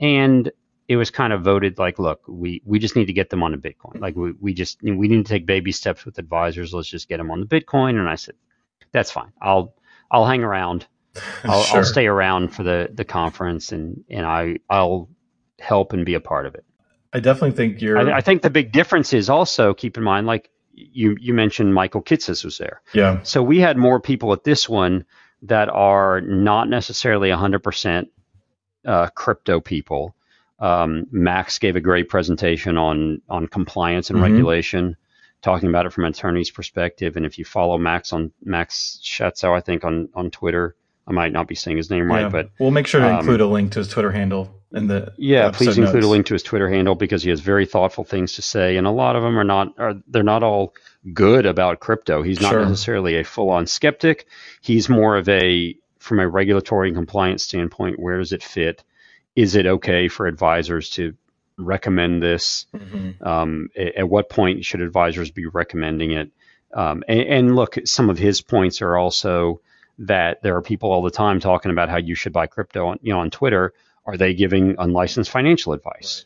And 0.00 0.50
it 0.86 0.96
was 0.96 1.10
kind 1.10 1.32
of 1.32 1.42
voted 1.42 1.78
like, 1.78 1.98
look, 1.98 2.22
we, 2.26 2.62
we 2.64 2.78
just 2.78 2.96
need 2.96 3.06
to 3.06 3.12
get 3.12 3.28
them 3.28 3.42
on 3.42 3.52
the 3.52 3.58
Bitcoin. 3.58 4.00
Like 4.00 4.16
we, 4.16 4.32
we 4.32 4.54
just, 4.54 4.82
we 4.82 5.08
need 5.08 5.26
to 5.26 5.32
take 5.32 5.44
baby 5.44 5.72
steps 5.72 6.06
with 6.06 6.18
advisors. 6.18 6.72
Let's 6.72 6.88
just 6.88 7.08
get 7.08 7.18
them 7.18 7.30
on 7.30 7.40
the 7.40 7.46
Bitcoin. 7.46 7.98
And 7.98 8.08
I 8.08 8.14
said, 8.14 8.36
that's 8.90 9.10
fine. 9.10 9.32
I'll, 9.40 9.74
I'll 10.10 10.24
hang 10.24 10.42
around. 10.42 10.86
I'll, 11.44 11.62
sure. 11.64 11.78
I'll 11.78 11.84
stay 11.84 12.06
around 12.06 12.54
for 12.54 12.62
the, 12.62 12.88
the 12.92 13.04
conference 13.04 13.72
and, 13.72 14.02
and 14.08 14.24
I, 14.24 14.60
I'll 14.70 15.10
help 15.58 15.92
and 15.92 16.04
be 16.04 16.14
a 16.14 16.20
part 16.20 16.46
of 16.46 16.54
it. 16.54 16.64
I 17.12 17.20
definitely 17.20 17.52
think 17.52 17.80
you're. 17.80 17.98
I, 17.98 18.18
I, 18.18 18.20
think 18.20 18.42
the 18.42 18.50
big 18.50 18.72
difference 18.72 19.12
is 19.12 19.30
also 19.30 19.72
keep 19.72 19.96
in 19.96 20.04
mind, 20.04 20.26
like 20.26 20.50
you 20.72 21.16
you 21.20 21.34
mentioned 21.34 21.74
Michael 21.74 22.02
Kitces 22.02 22.44
was 22.44 22.58
there. 22.58 22.82
Yeah. 22.92 23.22
So 23.22 23.42
we 23.42 23.60
had 23.60 23.76
more 23.76 24.00
people 24.00 24.32
at 24.32 24.44
this 24.44 24.68
one 24.68 25.04
that 25.42 25.68
are 25.68 26.20
not 26.20 26.68
necessarily 26.68 27.30
100% 27.30 28.08
uh, 28.84 29.08
crypto 29.08 29.60
people. 29.60 30.14
Um, 30.58 31.06
Max 31.12 31.58
gave 31.58 31.76
a 31.76 31.80
great 31.80 32.08
presentation 32.08 32.76
on 32.76 33.22
on 33.28 33.46
compliance 33.46 34.10
and 34.10 34.18
mm-hmm. 34.18 34.32
regulation, 34.32 34.96
talking 35.40 35.68
about 35.68 35.86
it 35.86 35.92
from 35.92 36.04
an 36.04 36.10
attorney's 36.10 36.50
perspective. 36.50 37.16
And 37.16 37.24
if 37.24 37.38
you 37.38 37.44
follow 37.44 37.78
Max 37.78 38.12
on 38.12 38.32
Max 38.44 39.00
Schatzow, 39.02 39.56
I 39.56 39.60
think 39.60 39.84
on 39.84 40.08
on 40.14 40.30
Twitter, 40.30 40.74
I 41.06 41.12
might 41.12 41.32
not 41.32 41.46
be 41.48 41.54
saying 41.54 41.76
his 41.76 41.90
name 41.90 42.10
right, 42.10 42.30
but 42.30 42.50
we'll 42.58 42.72
make 42.72 42.86
sure 42.86 43.00
to 43.00 43.08
um, 43.08 43.20
include 43.20 43.40
a 43.40 43.46
link 43.46 43.72
to 43.72 43.78
his 43.78 43.88
Twitter 43.88 44.10
handle 44.10 44.57
in 44.72 44.86
the 44.86 45.12
yeah 45.16 45.50
please 45.50 45.78
include 45.78 45.94
notes. 45.94 46.06
a 46.06 46.08
link 46.08 46.26
to 46.26 46.34
his 46.34 46.42
twitter 46.42 46.68
handle 46.68 46.94
because 46.94 47.22
he 47.22 47.30
has 47.30 47.40
very 47.40 47.64
thoughtful 47.64 48.04
things 48.04 48.34
to 48.34 48.42
say 48.42 48.76
and 48.76 48.86
a 48.86 48.90
lot 48.90 49.16
of 49.16 49.22
them 49.22 49.38
are 49.38 49.44
not 49.44 49.72
are 49.78 49.94
they're 50.08 50.22
not 50.22 50.42
all 50.42 50.74
good 51.14 51.46
about 51.46 51.80
crypto 51.80 52.22
he's 52.22 52.40
not 52.40 52.50
sure. 52.50 52.60
necessarily 52.60 53.16
a 53.16 53.24
full-on 53.24 53.66
skeptic 53.66 54.26
he's 54.60 54.88
more 54.88 55.16
of 55.16 55.28
a 55.28 55.74
from 55.98 56.20
a 56.20 56.28
regulatory 56.28 56.88
and 56.88 56.96
compliance 56.96 57.42
standpoint 57.42 57.98
where 57.98 58.18
does 58.18 58.32
it 58.32 58.42
fit 58.42 58.84
is 59.34 59.54
it 59.54 59.66
okay 59.66 60.08
for 60.08 60.26
advisors 60.26 60.90
to 60.90 61.14
recommend 61.56 62.22
this 62.22 62.66
mm-hmm. 62.74 63.26
um, 63.26 63.68
at, 63.76 63.96
at, 63.96 64.08
what 64.08 64.28
point 64.28 64.64
should 64.64 64.80
advisors 64.80 65.30
be 65.30 65.46
recommending 65.46 66.12
it 66.12 66.30
um, 66.74 67.02
and, 67.08 67.20
and 67.20 67.56
look 67.56 67.78
some 67.84 68.10
of 68.10 68.18
his 68.18 68.42
points 68.42 68.82
are 68.82 68.96
also 68.96 69.60
that 69.98 70.42
there 70.42 70.54
are 70.56 70.62
people 70.62 70.92
all 70.92 71.02
the 71.02 71.10
time 71.10 71.40
talking 71.40 71.72
about 71.72 71.88
how 71.88 71.96
you 71.96 72.14
should 72.14 72.32
buy 72.32 72.46
crypto 72.46 72.88
on 72.88 72.98
you 73.02 73.12
know 73.12 73.20
on 73.20 73.30
twitter 73.30 73.72
are 74.08 74.16
they 74.16 74.32
giving 74.32 74.74
unlicensed 74.78 75.30
financial 75.30 75.74
advice? 75.74 76.24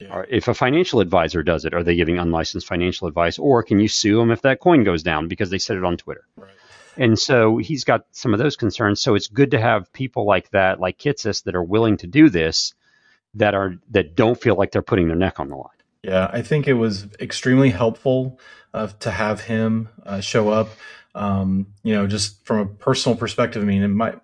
Right. 0.00 0.08
Yeah. 0.08 0.14
Or 0.14 0.26
if 0.30 0.48
a 0.48 0.54
financial 0.54 1.00
advisor 1.00 1.42
does 1.42 1.66
it, 1.66 1.74
are 1.74 1.84
they 1.84 1.94
giving 1.94 2.18
unlicensed 2.18 2.66
financial 2.66 3.06
advice? 3.06 3.38
Or 3.38 3.62
can 3.62 3.80
you 3.80 3.88
sue 3.88 4.16
them 4.16 4.30
if 4.30 4.42
that 4.42 4.60
coin 4.60 4.82
goes 4.82 5.02
down 5.02 5.28
because 5.28 5.50
they 5.50 5.58
said 5.58 5.76
it 5.76 5.84
on 5.84 5.98
Twitter? 5.98 6.24
Right. 6.36 6.50
And 6.96 7.18
so 7.18 7.58
he's 7.58 7.84
got 7.84 8.06
some 8.12 8.32
of 8.32 8.38
those 8.38 8.56
concerns. 8.56 9.02
So 9.02 9.14
it's 9.14 9.28
good 9.28 9.50
to 9.50 9.60
have 9.60 9.92
people 9.92 10.24
like 10.24 10.50
that, 10.50 10.80
like 10.80 10.98
Kitces, 10.98 11.44
that 11.44 11.54
are 11.54 11.62
willing 11.62 11.98
to 11.98 12.06
do 12.06 12.30
this, 12.30 12.74
that 13.34 13.54
are 13.54 13.74
that 13.90 14.16
don't 14.16 14.40
feel 14.40 14.54
like 14.56 14.72
they're 14.72 14.82
putting 14.82 15.08
their 15.08 15.16
neck 15.16 15.38
on 15.38 15.48
the 15.48 15.56
line. 15.56 15.68
Yeah, 16.02 16.30
I 16.32 16.40
think 16.40 16.66
it 16.66 16.74
was 16.74 17.08
extremely 17.20 17.70
helpful 17.70 18.40
uh, 18.72 18.86
to 19.00 19.10
have 19.10 19.42
him 19.42 19.90
uh, 20.06 20.20
show 20.20 20.48
up. 20.48 20.70
Um, 21.14 21.66
you 21.82 21.94
know, 21.94 22.06
just 22.06 22.44
from 22.46 22.58
a 22.60 22.66
personal 22.66 23.18
perspective, 23.18 23.62
I 23.62 23.66
mean, 23.66 23.82
it 23.82 23.88
might 23.88 24.18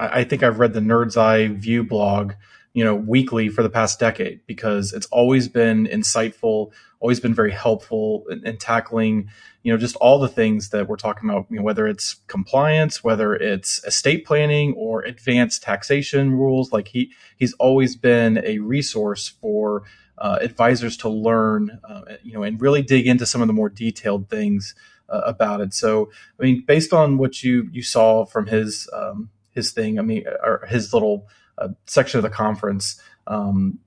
I, 0.00 0.20
I 0.20 0.24
think 0.24 0.42
I've 0.42 0.58
read 0.58 0.72
the 0.72 0.80
Nerd's 0.80 1.16
Eye 1.16 1.48
View 1.48 1.84
blog, 1.84 2.32
you 2.72 2.82
know, 2.84 2.94
weekly 2.94 3.48
for 3.48 3.62
the 3.62 3.70
past 3.70 4.00
decade 4.00 4.40
because 4.46 4.92
it's 4.92 5.06
always 5.06 5.48
been 5.48 5.86
insightful, 5.86 6.72
always 7.00 7.20
been 7.20 7.34
very 7.34 7.52
helpful 7.52 8.24
in, 8.30 8.46
in 8.46 8.56
tackling, 8.56 9.28
you 9.62 9.72
know, 9.72 9.78
just 9.78 9.96
all 9.96 10.18
the 10.18 10.28
things 10.28 10.70
that 10.70 10.88
we're 10.88 10.96
talking 10.96 11.28
about, 11.28 11.46
you 11.50 11.58
know, 11.58 11.62
whether 11.62 11.86
it's 11.86 12.16
compliance, 12.26 13.04
whether 13.04 13.34
it's 13.34 13.84
estate 13.84 14.24
planning 14.24 14.72
or 14.76 15.02
advanced 15.02 15.62
taxation 15.62 16.32
rules. 16.32 16.72
Like 16.72 16.88
he, 16.88 17.12
he's 17.36 17.52
always 17.54 17.96
been 17.96 18.42
a 18.44 18.58
resource 18.58 19.28
for 19.28 19.82
uh, 20.18 20.38
advisors 20.40 20.96
to 20.98 21.08
learn, 21.08 21.80
uh, 21.88 22.02
you 22.22 22.32
know, 22.32 22.42
and 22.42 22.60
really 22.60 22.82
dig 22.82 23.06
into 23.06 23.26
some 23.26 23.40
of 23.40 23.46
the 23.46 23.54
more 23.54 23.68
detailed 23.68 24.28
things 24.28 24.74
uh, 25.08 25.22
about 25.24 25.60
it. 25.60 25.74
So, 25.74 26.10
I 26.38 26.44
mean, 26.44 26.64
based 26.66 26.92
on 26.92 27.18
what 27.18 27.42
you 27.42 27.68
you 27.72 27.82
saw 27.82 28.24
from 28.24 28.46
his 28.46 28.88
um, 28.92 29.30
his 29.52 29.72
thing. 29.72 29.98
I 29.98 30.02
mean, 30.02 30.24
or 30.42 30.66
his 30.68 30.92
little 30.92 31.28
uh, 31.58 31.68
section 31.86 32.18
of 32.18 32.22
the 32.22 32.30
conference. 32.30 33.00
Um, 33.26 33.78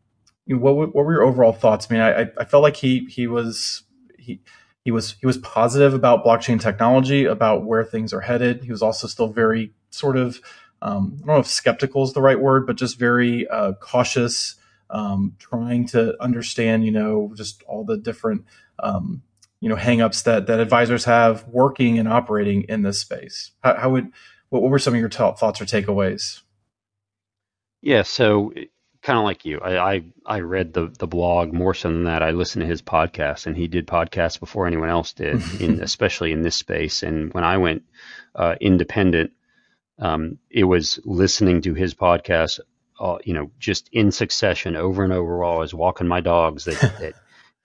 what, 0.48 0.75
what 0.75 0.93
were 0.93 1.13
your 1.13 1.24
overall 1.24 1.53
thoughts? 1.53 1.88
I 1.89 1.93
mean, 1.93 2.03
I, 2.03 2.29
I 2.38 2.46
felt 2.46 2.63
like 2.63 2.75
he 2.75 3.05
he 3.10 3.27
was 3.27 3.84
he 4.20 4.41
he 4.84 4.91
was 4.91 5.15
he 5.20 5.25
was 5.25 5.38
positive 5.38 5.93
about 5.93 6.25
blockchain 6.25 6.60
technology, 6.60 7.25
about 7.25 7.65
where 7.65 7.84
things 7.84 8.13
are 8.13 8.22
headed. 8.22 8.63
He 8.63 8.72
was 8.72 8.82
also 8.82 9.08
still 9.08 9.27
very 9.27 9.74
sort 9.89 10.17
of 10.17 10.41
um, 10.82 11.13
I 11.24 11.27
don't 11.27 11.36
know 11.36 11.39
if 11.39 11.48
skeptical 11.48 12.03
is 12.03 12.13
the 12.13 12.22
right 12.22 12.39
word, 12.39 12.67
but 12.67 12.75
just 12.75 13.00
very 13.00 13.48
uh, 13.48 13.74
cautious, 13.74 14.55
um, 14.89 15.36
trying 15.39 15.88
to 15.88 16.22
understand, 16.22 16.86
you 16.86 16.91
know, 16.91 17.32
just 17.36 17.63
all 17.63 17.86
the 17.86 17.98
different 17.98 18.46
um, 18.79 19.24
you 19.62 19.70
know 19.70 19.77
hangups 19.77 20.24
that 20.24 20.48
that 20.48 20.60
advisors 20.60 21.05
have 21.05 21.48
working 21.48 21.98
and 21.98 22.10
operating 22.10 22.63
in 22.63 22.82
this 22.82 23.00
space? 23.00 23.51
How, 23.63 23.75
how 23.75 23.89
would 23.91 24.12
what, 24.53 24.62
what 24.62 24.69
were 24.69 24.79
some 24.79 24.93
of 24.93 25.00
your 25.00 25.10
t- 25.10 25.17
thoughts 25.17 25.60
or 25.60 25.65
takeaways? 25.65 26.41
Yeah, 27.81 28.03
so 28.03 28.53
kind 29.01 29.17
of 29.17 29.25
like 29.25 29.45
you, 29.45 29.60
I, 29.60 29.95
I, 29.95 30.03
I 30.25 30.39
read 30.41 30.74
the 30.74 30.93
the 30.98 31.07
blog 31.07 31.51
more 31.51 31.74
so 31.74 31.89
than 31.89 32.03
that. 32.03 32.22
I 32.22 32.31
listened 32.31 32.62
to 32.62 32.67
his 32.67 32.81
podcast, 32.81 33.48
and 33.48 33.57
he 33.57 33.67
did 33.67 33.88
podcasts 33.88 34.39
before 34.39 34.67
anyone 34.67 34.89
else 34.89 35.12
did, 35.13 35.41
in 35.60 35.81
especially 35.81 36.31
in 36.31 36.43
this 36.43 36.55
space. 36.55 37.01
And 37.01 37.33
when 37.33 37.43
I 37.43 37.57
went 37.57 37.83
uh, 38.36 38.55
independent, 38.62 39.31
um, 39.98 40.38
it 40.51 40.65
was 40.65 41.00
listening 41.03 41.63
to 41.63 41.74
his 41.74 41.95
podcast, 41.95 42.60
uh, 43.00 43.17
you 43.25 43.33
know, 43.33 43.50
just 43.60 43.89
in 43.91 44.12
succession 44.12 44.75
over 44.75 45.03
and 45.03 45.12
over 45.12 45.39
while 45.39 45.55
I 45.55 45.60
was 45.60 45.74
walking 45.74 46.07
my 46.07 46.22
dogs 46.22 46.65
that, 46.65 46.79
that 47.00 47.15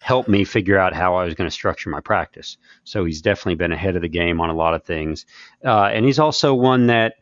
helped 0.01 0.29
me 0.29 0.45
figure 0.45 0.79
out 0.79 0.95
how 0.95 1.17
I 1.17 1.25
was 1.25 1.35
going 1.35 1.49
to 1.49 1.55
structure 1.55 1.91
my 1.91 2.01
practice. 2.01 2.57
So 2.85 3.05
he's 3.05 3.21
definitely 3.21 3.57
been 3.57 3.73
ahead 3.73 3.97
of 3.97 4.03
the 4.03 4.09
game 4.09 4.41
on 4.41 4.51
a 4.51 4.55
lot 4.55 4.75
of 4.75 4.85
things. 4.85 5.27
Uh, 5.65 5.85
and 5.85 6.05
he's 6.05 6.19
also 6.19 6.55
one 6.55 6.87
that 6.87 7.15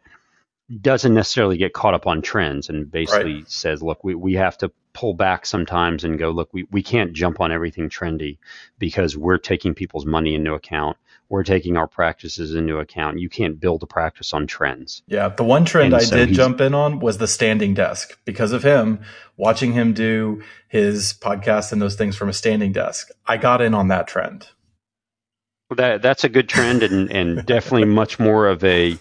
doesn't 0.81 1.15
necessarily 1.15 1.57
get 1.57 1.73
caught 1.73 1.95
up 1.95 2.07
on 2.07 2.23
trends 2.23 2.69
and 2.69 2.91
basically 2.91 3.37
right. 3.37 3.51
says, 3.51 3.83
look, 3.83 4.03
we, 4.03 4.15
we 4.15 4.35
have 4.35 4.59
to 4.59 4.71
pull 4.93 5.15
back 5.15 5.47
sometimes 5.47 6.05
and 6.05 6.19
go, 6.19 6.31
look, 6.31 6.53
we, 6.53 6.67
we 6.71 6.83
can't 6.83 7.13
jump 7.13 7.41
on 7.41 7.53
everything 7.53 7.89
trendy 7.89 8.39
because 8.79 9.17
we're 9.17 9.39
taking 9.39 9.75
people's 9.75 10.07
money 10.07 10.35
into 10.35 10.55
account. 10.55 10.97
We're 11.29 11.43
taking 11.43 11.77
our 11.77 11.89
practices 11.89 12.55
into 12.55 12.79
account. 12.79 13.19
You 13.19 13.29
can't 13.29 13.59
build 13.59 13.83
a 13.83 13.87
practice 13.87 14.33
on 14.33 14.47
trends. 14.47 15.03
Yeah. 15.09 15.29
The 15.29 15.45
one 15.45 15.65
trend 15.65 15.93
and 15.93 16.03
I 16.03 16.05
so 16.05 16.17
did 16.17 16.35
jump 16.35 16.61
in 16.61 16.73
on 16.75 17.01
was 17.01 17.19
the 17.19 17.27
standing 17.27 17.75
desk 17.75 18.19
because 18.25 18.53
of 18.53 18.63
him, 18.63 19.01
watching 19.37 19.73
him 19.73 19.93
do 19.93 20.43
his 20.69 21.15
podcast 21.15 21.73
and 21.73 21.83
those 21.83 21.97
things 21.97 22.17
from 22.17 22.29
a 22.29 22.33
standing 22.33 22.73
desk. 22.73 23.09
I 23.27 23.39
got 23.39 23.61
in 23.61 23.75
on 23.75 23.89
that 23.89 24.07
trend. 24.07 24.49
That 25.77 26.01
that's 26.01 26.23
a 26.23 26.29
good 26.29 26.49
trend 26.49 26.85
and, 26.85 27.11
and 27.11 27.45
definitely 27.47 27.89
much 27.89 28.21
more 28.21 28.47
of 28.47 28.63
a 28.63 28.97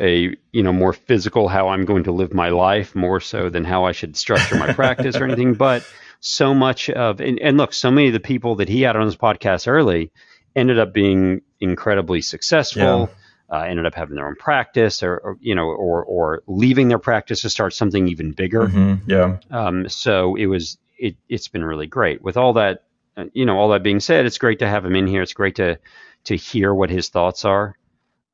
a 0.00 0.36
you 0.52 0.62
know 0.62 0.72
more 0.72 0.92
physical 0.92 1.48
how 1.48 1.68
I'm 1.68 1.84
going 1.84 2.04
to 2.04 2.12
live 2.12 2.34
my 2.34 2.48
life 2.48 2.94
more 2.96 3.20
so 3.20 3.48
than 3.48 3.64
how 3.64 3.84
I 3.84 3.92
should 3.92 4.16
structure 4.16 4.56
my 4.56 4.72
practice 4.72 5.16
or 5.16 5.24
anything. 5.24 5.54
But 5.60 5.86
so 6.20 6.52
much 6.52 6.90
of 6.90 7.20
and, 7.20 7.38
and 7.38 7.56
look, 7.56 7.72
so 7.72 7.90
many 7.90 8.08
of 8.08 8.12
the 8.12 8.20
people 8.20 8.56
that 8.56 8.68
he 8.68 8.82
had 8.82 8.96
on 8.96 9.06
his 9.06 9.16
podcast 9.16 9.68
early 9.68 10.10
ended 10.54 10.78
up 10.78 10.92
being 10.92 11.42
incredibly 11.60 12.20
successful. 12.20 12.82
Yeah. 12.82 13.06
Uh, 13.52 13.62
ended 13.62 13.84
up 13.84 13.96
having 13.96 14.14
their 14.14 14.28
own 14.28 14.36
practice, 14.36 15.02
or, 15.02 15.18
or, 15.18 15.36
you 15.40 15.56
know, 15.56 15.64
or 15.64 16.04
or 16.04 16.42
leaving 16.46 16.86
their 16.86 17.00
practice 17.00 17.42
to 17.42 17.50
start 17.50 17.74
something 17.74 18.06
even 18.06 18.30
bigger. 18.30 18.68
Mm-hmm. 18.68 19.10
Yeah. 19.10 19.38
Um, 19.50 19.88
so 19.88 20.36
it 20.36 20.46
was 20.46 20.78
it 20.96 21.16
it's 21.28 21.48
been 21.48 21.64
really 21.64 21.88
great. 21.88 22.22
With 22.22 22.36
all 22.36 22.52
that, 22.52 22.84
uh, 23.16 23.24
you 23.32 23.46
know, 23.46 23.58
all 23.58 23.70
that 23.70 23.82
being 23.82 23.98
said, 23.98 24.24
it's 24.24 24.38
great 24.38 24.60
to 24.60 24.68
have 24.68 24.84
him 24.84 24.94
in 24.94 25.08
here. 25.08 25.20
It's 25.20 25.32
great 25.32 25.56
to 25.56 25.80
to 26.24 26.36
hear 26.36 26.72
what 26.72 26.90
his 26.90 27.08
thoughts 27.08 27.44
are 27.44 27.76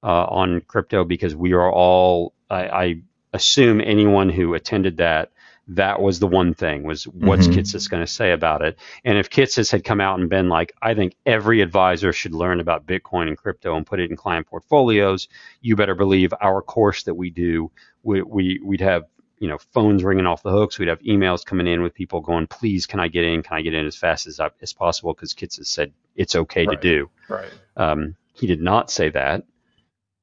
uh, 0.02 0.24
on 0.24 0.60
crypto 0.60 1.04
because 1.04 1.34
we 1.34 1.52
are 1.52 1.70
all, 1.70 2.32
I, 2.50 2.68
I, 2.68 3.02
assume 3.32 3.82
anyone 3.82 4.30
who 4.30 4.54
attended 4.54 4.96
that, 4.96 5.30
that 5.68 6.00
was 6.00 6.20
the 6.20 6.26
one 6.26 6.54
thing 6.54 6.84
was 6.84 7.04
what's 7.08 7.48
mm-hmm. 7.48 7.58
Kitces 7.58 7.90
going 7.90 8.04
to 8.04 8.10
say 8.10 8.32
about 8.32 8.62
it. 8.62 8.78
And 9.04 9.18
if 9.18 9.30
Kitces 9.30 9.70
had 9.70 9.84
come 9.84 10.00
out 10.00 10.20
and 10.20 10.28
been 10.28 10.48
like, 10.48 10.72
I 10.80 10.94
think 10.94 11.16
every 11.26 11.60
advisor 11.60 12.12
should 12.12 12.34
learn 12.34 12.60
about 12.60 12.86
Bitcoin 12.86 13.26
and 13.26 13.36
crypto 13.36 13.76
and 13.76 13.84
put 13.84 13.98
it 13.98 14.10
in 14.10 14.16
client 14.16 14.46
portfolios, 14.46 15.28
you 15.60 15.74
better 15.74 15.94
believe 15.94 16.32
our 16.40 16.62
course 16.62 17.02
that 17.04 17.14
we 17.14 17.30
do, 17.30 17.70
we, 18.02 18.22
we, 18.22 18.60
we'd 18.64 18.80
have 18.80 19.04
you 19.38 19.48
know 19.48 19.58
phones 19.58 20.02
ringing 20.02 20.24
off 20.24 20.42
the 20.42 20.50
hooks. 20.50 20.78
We'd 20.78 20.88
have 20.88 21.00
emails 21.00 21.44
coming 21.44 21.66
in 21.66 21.82
with 21.82 21.92
people 21.92 22.22
going, 22.22 22.46
"Please, 22.46 22.86
can 22.86 23.00
I 23.00 23.08
get 23.08 23.22
in? 23.24 23.42
Can 23.42 23.58
I 23.58 23.60
get 23.60 23.74
in 23.74 23.84
as 23.84 23.94
fast 23.94 24.26
as 24.26 24.40
I, 24.40 24.48
as 24.62 24.72
possible?" 24.72 25.12
Because 25.12 25.34
Kitces 25.34 25.66
said 25.66 25.92
it's 26.14 26.34
okay 26.34 26.64
right. 26.64 26.80
to 26.80 26.80
do. 26.80 27.10
Right. 27.28 27.50
Um, 27.76 28.16
he 28.32 28.46
did 28.46 28.62
not 28.62 28.90
say 28.90 29.10
that 29.10 29.44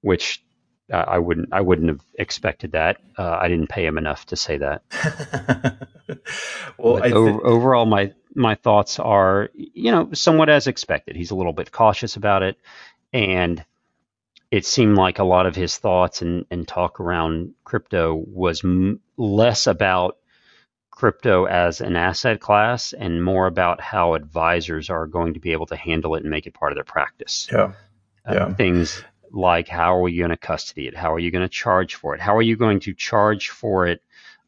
which 0.03 0.42
I 0.97 1.19
wouldn't 1.19 1.49
I 1.51 1.61
wouldn't 1.61 1.89
have 1.89 2.01
expected 2.15 2.73
that. 2.73 2.97
Uh, 3.17 3.37
I 3.41 3.47
didn't 3.47 3.69
pay 3.69 3.85
him 3.85 3.97
enough 3.97 4.25
to 4.27 4.35
say 4.35 4.57
that. 4.57 4.83
well, 6.77 7.01
th- 7.01 7.13
o- 7.13 7.41
overall, 7.41 7.85
my 7.85 8.13
my 8.35 8.55
thoughts 8.55 8.99
are 8.99 9.49
you 9.53 9.91
know 9.91 10.09
somewhat 10.13 10.49
as 10.49 10.67
expected. 10.67 11.15
He's 11.15 11.31
a 11.31 11.35
little 11.35 11.53
bit 11.53 11.71
cautious 11.71 12.15
about 12.15 12.43
it, 12.43 12.57
and 13.11 13.63
it 14.51 14.65
seemed 14.65 14.95
like 14.95 15.17
a 15.19 15.23
lot 15.23 15.47
of 15.47 15.55
his 15.55 15.77
thoughts 15.77 16.21
and, 16.21 16.45
and 16.51 16.67
talk 16.67 16.99
around 16.99 17.53
crypto 17.63 18.13
was 18.27 18.63
m- 18.63 18.99
less 19.17 19.65
about 19.65 20.17
crypto 20.91 21.45
as 21.45 21.81
an 21.81 21.95
asset 21.95 22.39
class 22.39 22.93
and 22.93 23.23
more 23.23 23.47
about 23.47 23.81
how 23.81 24.13
advisors 24.13 24.91
are 24.91 25.07
going 25.07 25.33
to 25.33 25.39
be 25.39 25.53
able 25.53 25.65
to 25.65 25.75
handle 25.75 26.13
it 26.13 26.21
and 26.21 26.29
make 26.29 26.45
it 26.45 26.53
part 26.53 26.71
of 26.71 26.75
their 26.75 26.83
practice. 26.83 27.49
Yeah. 27.51 27.73
Uh, 28.29 28.33
yeah. 28.33 28.53
things 28.53 29.03
like 29.33 29.67
how 29.67 30.01
are 30.03 30.07
you 30.07 30.21
going 30.21 30.29
to 30.29 30.37
custody 30.37 30.87
it? 30.87 30.95
How 30.95 31.13
are 31.13 31.19
you 31.19 31.31
going 31.31 31.41
to 31.41 31.49
charge 31.49 31.95
for 31.95 32.13
it? 32.15 32.21
How 32.21 32.37
are 32.37 32.41
you 32.41 32.55
going 32.55 32.79
to 32.81 32.93
charge 32.93 33.49
for 33.49 33.87
it? 33.87 34.01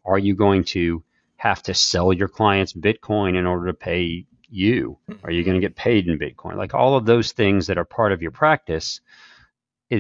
Are 0.06 0.20
you 0.20 0.36
going 0.36 0.64
to 0.66 1.04
have 1.38 1.64
to 1.64 1.74
sell 1.74 2.14
your 2.14 2.28
clients 2.28 2.72
Bitcoin 2.72 3.36
in 3.36 3.48
order 3.48 3.68
to 3.68 3.74
pay 3.74 4.26
you? 4.48 4.98
Are 5.24 5.32
you 5.32 5.44
going 5.44 5.60
to 5.60 5.66
mm-hmm. 5.66 5.74
get 5.74 5.76
paid 5.76 6.08
in 6.08 6.20
Bitcoin? 6.20 6.56
Like 6.56 6.76
all 6.76 6.96
of 6.96 7.06
those 7.06 7.32
things 7.32 7.68
that 7.68 7.80
are 7.80 7.86
part 7.86 8.12
of 8.12 8.22
your 8.22 8.32
practice 8.32 9.02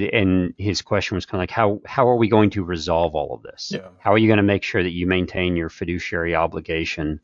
it, 0.04 0.14
and 0.14 0.54
his 0.58 0.82
question 0.82 1.16
was 1.16 1.25
kind 1.25 1.40
of 1.40 1.44
like 1.44 1.52
how 1.52 1.82
how 1.86 2.08
are 2.08 2.16
we 2.16 2.28
going 2.28 2.50
to 2.52 2.64
resolve 2.64 3.16
all 3.16 3.34
of 3.34 3.44
this? 3.44 3.72
Yeah. 3.74 3.90
how 4.00 4.14
are 4.14 4.18
you 4.18 4.28
going 4.28 4.38
to 4.38 4.44
make 4.44 4.64
sure 4.64 4.84
that 4.84 4.92
you 4.92 5.08
maintain 5.08 5.56
your 5.56 5.70
fiduciary 5.70 6.36
obligation 6.36 7.20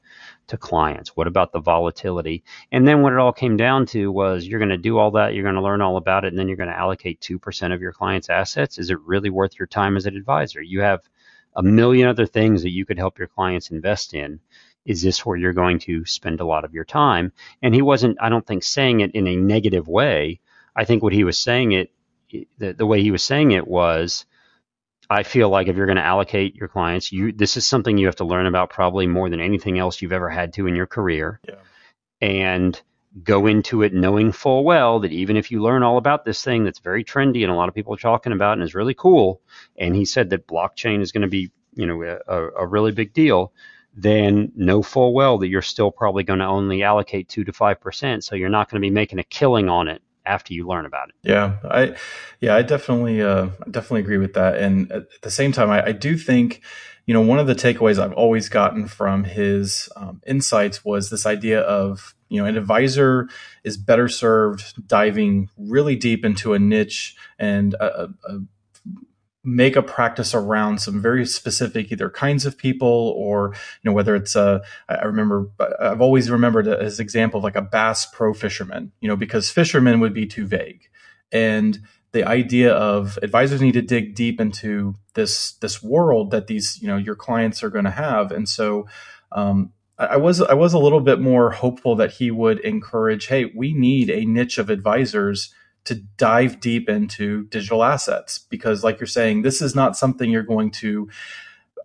to 0.47 0.57
clients? 0.57 1.15
What 1.15 1.27
about 1.27 1.51
the 1.51 1.59
volatility? 1.59 2.43
And 2.71 2.87
then 2.87 3.01
what 3.01 3.13
it 3.13 3.19
all 3.19 3.33
came 3.33 3.57
down 3.57 3.85
to 3.87 4.11
was 4.11 4.47
you're 4.47 4.59
going 4.59 4.69
to 4.69 4.77
do 4.77 4.97
all 4.97 5.11
that 5.11 5.33
you're 5.33 5.43
going 5.43 5.55
to 5.55 5.61
learn 5.61 5.81
all 5.81 5.97
about 5.97 6.25
it 6.25 6.29
and 6.29 6.39
then 6.39 6.47
you're 6.47 6.57
going 6.57 6.69
to 6.69 6.77
allocate 6.77 7.21
2% 7.21 7.73
of 7.73 7.81
your 7.81 7.93
clients 7.93 8.29
assets. 8.29 8.77
Is 8.77 8.89
it 8.89 8.99
really 9.01 9.29
worth 9.29 9.57
your 9.57 9.67
time 9.67 9.97
as 9.97 10.05
an 10.05 10.15
advisor? 10.15 10.61
You 10.61 10.81
have 10.81 11.01
a 11.55 11.63
million 11.63 12.07
other 12.07 12.25
things 12.25 12.63
that 12.63 12.71
you 12.71 12.85
could 12.85 12.97
help 12.97 13.17
your 13.17 13.27
clients 13.27 13.71
invest 13.71 14.13
in. 14.13 14.39
Is 14.85 15.01
this 15.01 15.25
where 15.25 15.37
you're 15.37 15.53
going 15.53 15.79
to 15.79 16.05
spend 16.05 16.39
a 16.39 16.45
lot 16.45 16.65
of 16.65 16.73
your 16.73 16.85
time? 16.85 17.33
And 17.61 17.75
he 17.75 17.81
wasn't 17.81 18.17
i 18.21 18.29
don't 18.29 18.45
think 18.45 18.63
saying 18.63 19.01
it 19.01 19.11
in 19.11 19.27
a 19.27 19.35
negative 19.35 19.87
way. 19.87 20.39
I 20.75 20.85
think 20.85 21.03
what 21.03 21.13
he 21.13 21.23
was 21.23 21.37
saying 21.37 21.73
it 21.73 21.91
the, 22.57 22.73
the 22.73 22.85
way 22.85 23.01
he 23.01 23.11
was 23.11 23.23
saying 23.23 23.51
it 23.51 23.67
was 23.67 24.25
I 25.11 25.23
feel 25.23 25.49
like 25.49 25.67
if 25.67 25.75
you're 25.75 25.87
going 25.87 25.97
to 25.97 26.05
allocate 26.05 26.55
your 26.55 26.69
clients, 26.69 27.11
you 27.11 27.33
this 27.33 27.57
is 27.57 27.67
something 27.67 27.97
you 27.97 28.05
have 28.05 28.15
to 28.17 28.23
learn 28.23 28.45
about 28.45 28.69
probably 28.69 29.07
more 29.07 29.29
than 29.29 29.41
anything 29.41 29.77
else 29.77 30.01
you've 30.01 30.13
ever 30.13 30.29
had 30.29 30.53
to 30.53 30.67
in 30.67 30.75
your 30.75 30.87
career. 30.87 31.41
Yeah. 31.45 31.55
And 32.21 32.81
go 33.23 33.45
into 33.45 33.81
it 33.81 33.93
knowing 33.93 34.31
full 34.31 34.63
well 34.63 35.01
that 35.01 35.11
even 35.11 35.35
if 35.35 35.51
you 35.51 35.61
learn 35.61 35.83
all 35.83 35.97
about 35.97 36.23
this 36.23 36.41
thing 36.41 36.63
that's 36.63 36.79
very 36.79 37.03
trendy 37.03 37.43
and 37.43 37.51
a 37.51 37.55
lot 37.55 37.67
of 37.67 37.75
people 37.75 37.93
are 37.93 37.97
talking 37.97 38.31
about 38.31 38.53
and 38.53 38.63
is 38.63 38.73
really 38.73 38.93
cool, 38.93 39.41
and 39.75 39.97
he 39.97 40.05
said 40.05 40.29
that 40.29 40.47
blockchain 40.47 41.01
is 41.01 41.11
going 41.11 41.23
to 41.23 41.27
be, 41.27 41.51
you 41.73 41.85
know, 41.85 42.01
a, 42.01 42.49
a 42.61 42.65
really 42.65 42.93
big 42.93 43.11
deal, 43.11 43.51
then 43.93 44.53
know 44.55 44.81
full 44.81 45.13
well 45.13 45.39
that 45.39 45.49
you're 45.49 45.61
still 45.61 45.91
probably 45.91 46.23
going 46.23 46.39
to 46.39 46.45
only 46.45 46.83
allocate 46.83 47.27
two 47.27 47.43
to 47.43 47.51
five 47.51 47.81
percent. 47.81 48.23
So 48.23 48.35
you're 48.35 48.47
not 48.47 48.69
going 48.69 48.81
to 48.81 48.85
be 48.85 48.93
making 48.93 49.19
a 49.19 49.25
killing 49.25 49.67
on 49.67 49.89
it 49.89 50.01
after 50.25 50.53
you 50.53 50.67
learn 50.67 50.85
about 50.85 51.09
it. 51.09 51.15
Yeah, 51.23 51.57
I, 51.63 51.95
yeah, 52.39 52.55
I 52.55 52.61
definitely, 52.61 53.21
uh, 53.21 53.49
definitely 53.69 54.01
agree 54.01 54.17
with 54.17 54.33
that. 54.33 54.57
And 54.57 54.91
at 54.91 55.21
the 55.21 55.31
same 55.31 55.51
time, 55.51 55.69
I, 55.69 55.87
I, 55.87 55.91
do 55.91 56.17
think, 56.17 56.61
you 57.05 57.13
know, 57.13 57.21
one 57.21 57.39
of 57.39 57.47
the 57.47 57.55
takeaways 57.55 57.97
I've 57.97 58.13
always 58.13 58.49
gotten 58.49 58.87
from 58.87 59.23
his 59.23 59.89
um, 59.95 60.21
insights 60.25 60.85
was 60.85 61.09
this 61.09 61.25
idea 61.25 61.61
of, 61.61 62.15
you 62.29 62.41
know, 62.41 62.45
an 62.45 62.57
advisor 62.57 63.27
is 63.63 63.77
better 63.77 64.07
served 64.07 64.87
diving 64.87 65.49
really 65.57 65.95
deep 65.95 66.23
into 66.23 66.53
a 66.53 66.59
niche 66.59 67.15
and 67.39 67.73
a, 67.75 68.09
a 68.25 68.39
make 69.43 69.75
a 69.75 69.81
practice 69.81 70.35
around 70.35 70.79
some 70.79 71.01
very 71.01 71.25
specific 71.25 71.91
either 71.91 72.09
kinds 72.09 72.45
of 72.45 72.57
people 72.57 73.13
or 73.17 73.53
you 73.81 73.89
know 73.89 73.91
whether 73.91 74.15
it's 74.15 74.35
a 74.35 74.61
i 74.87 75.03
remember 75.03 75.47
i've 75.79 75.99
always 75.99 76.29
remembered 76.29 76.67
as 76.67 76.99
example 76.99 77.39
of 77.39 77.43
like 77.43 77.55
a 77.55 77.61
bass 77.61 78.05
pro 78.05 78.35
fisherman 78.35 78.91
you 78.99 79.07
know 79.07 79.15
because 79.15 79.49
fishermen 79.49 79.99
would 79.99 80.13
be 80.13 80.25
too 80.25 80.45
vague. 80.45 80.89
And 81.31 81.79
the 82.11 82.25
idea 82.25 82.73
of 82.73 83.17
advisors 83.21 83.61
need 83.61 83.73
to 83.73 83.81
dig 83.81 84.15
deep 84.15 84.41
into 84.41 84.95
this 85.13 85.53
this 85.53 85.81
world 85.81 86.31
that 86.31 86.47
these 86.47 86.81
you 86.81 86.87
know 86.87 86.97
your 86.97 87.15
clients 87.15 87.63
are 87.63 87.69
going 87.69 87.85
to 87.85 87.91
have. 87.91 88.31
And 88.31 88.47
so 88.47 88.87
um, 89.31 89.71
I 89.97 90.17
was 90.17 90.41
I 90.41 90.53
was 90.53 90.73
a 90.73 90.79
little 90.79 90.99
bit 90.99 91.21
more 91.21 91.51
hopeful 91.51 91.95
that 91.95 92.11
he 92.11 92.31
would 92.31 92.59
encourage, 92.59 93.27
hey, 93.27 93.45
we 93.45 93.73
need 93.73 94.09
a 94.09 94.25
niche 94.25 94.57
of 94.57 94.69
advisors 94.69 95.53
to 95.85 95.95
dive 96.17 96.59
deep 96.59 96.87
into 96.89 97.45
digital 97.45 97.83
assets 97.83 98.39
because 98.49 98.83
like 98.83 98.99
you're 98.99 99.07
saying 99.07 99.41
this 99.41 99.61
is 99.61 99.75
not 99.75 99.97
something 99.97 100.29
you're 100.29 100.43
going 100.43 100.69
to 100.69 101.09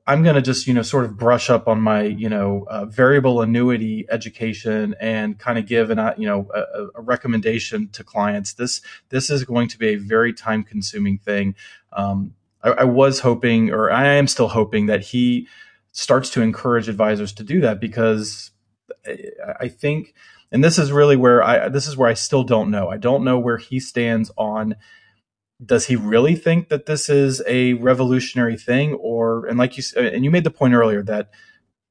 i'm 0.07 0.23
going 0.23 0.35
to 0.35 0.43
just 0.43 0.67
you 0.67 0.75
know 0.75 0.83
sort 0.83 1.05
of 1.05 1.17
brush 1.17 1.49
up 1.49 1.67
on 1.67 1.81
my 1.81 2.03
you 2.03 2.29
know 2.29 2.67
uh, 2.69 2.85
variable 2.85 3.41
annuity 3.41 4.07
education 4.11 4.95
and 5.01 5.39
kind 5.39 5.59
of 5.59 5.67
give 5.67 5.91
an 5.91 5.99
uh, 5.99 6.15
you 6.19 6.27
know 6.27 6.49
a, 6.55 6.87
a, 6.99 7.01
recommendation 7.01 7.89
to 7.89 8.05
clients. 8.05 8.55
This 8.55 8.83
this 9.09 9.31
is 9.31 9.45
going 9.45 9.69
to 9.69 9.79
be 9.79 9.89
a 9.89 9.97
very 9.97 10.33
time 10.33 10.63
consuming 10.63 11.19
thing. 11.19 11.55
Um, 11.93 12.35
I, 12.63 12.71
I 12.71 12.85
was 12.85 13.21
hoping 13.21 13.71
or 13.71 13.91
i 13.91 14.07
am 14.07 14.27
still 14.27 14.49
hoping 14.49 14.87
that 14.87 15.01
he 15.01 15.49
starts 15.93 16.29
to 16.31 16.43
encourage 16.43 16.89
advisors 16.89 17.33
to 17.35 17.45
do 17.45 17.61
that 17.61 17.81
because 17.81 18.51
i 19.61 19.69
think 19.69 20.15
and 20.53 20.63
this 20.63 20.79
is 20.79 20.93
really 20.93 21.17
where 21.17 21.43
I 21.43 21.69
this 21.69 21.87
is 21.87 21.97
where 21.97 22.09
I 22.09 22.15
still 22.15 22.45
don't 22.45 22.71
know. 22.71 22.89
I 22.89 22.97
don't 22.97 23.25
know 23.25 23.39
where 23.39 23.59
he 23.59 23.81
stands 23.81 24.31
on 24.37 24.77
does 25.65 25.87
he 25.87 25.97
really 25.97 26.35
think 26.35 26.69
that 26.69 26.87
this 26.87 27.09
is 27.09 27.43
a 27.47 27.75
revolutionary 27.75 28.57
thing 28.57 28.95
or 28.95 29.47
and 29.47 29.59
like 29.59 29.77
you 29.77 29.83
and 29.97 30.25
you 30.25 30.31
made 30.31 30.45
the 30.45 30.51
point 30.51 30.75
earlier 30.75 31.03
that 31.03 31.31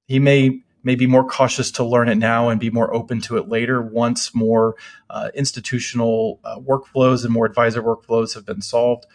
he 0.07 0.19
may 0.19 0.61
may 0.83 0.93
be 0.93 1.07
more 1.07 1.25
cautious 1.25 1.71
to 1.71 1.83
learn 1.83 2.07
it 2.07 2.15
now 2.15 2.49
and 2.49 2.59
be 2.59 2.69
more 2.69 2.93
open 2.93 3.19
to 3.19 3.37
it 3.37 3.49
later 3.49 3.81
once 3.81 4.35
more 4.35 4.75
uh, 5.09 5.31
institutional 5.33 6.39
uh, 6.43 6.59
workflows 6.59 7.23
and 7.23 7.33
more 7.33 7.47
advisor 7.47 7.81
workflows 7.81 8.35
have 8.35 8.45
been 8.45 8.61
solved 8.61 9.07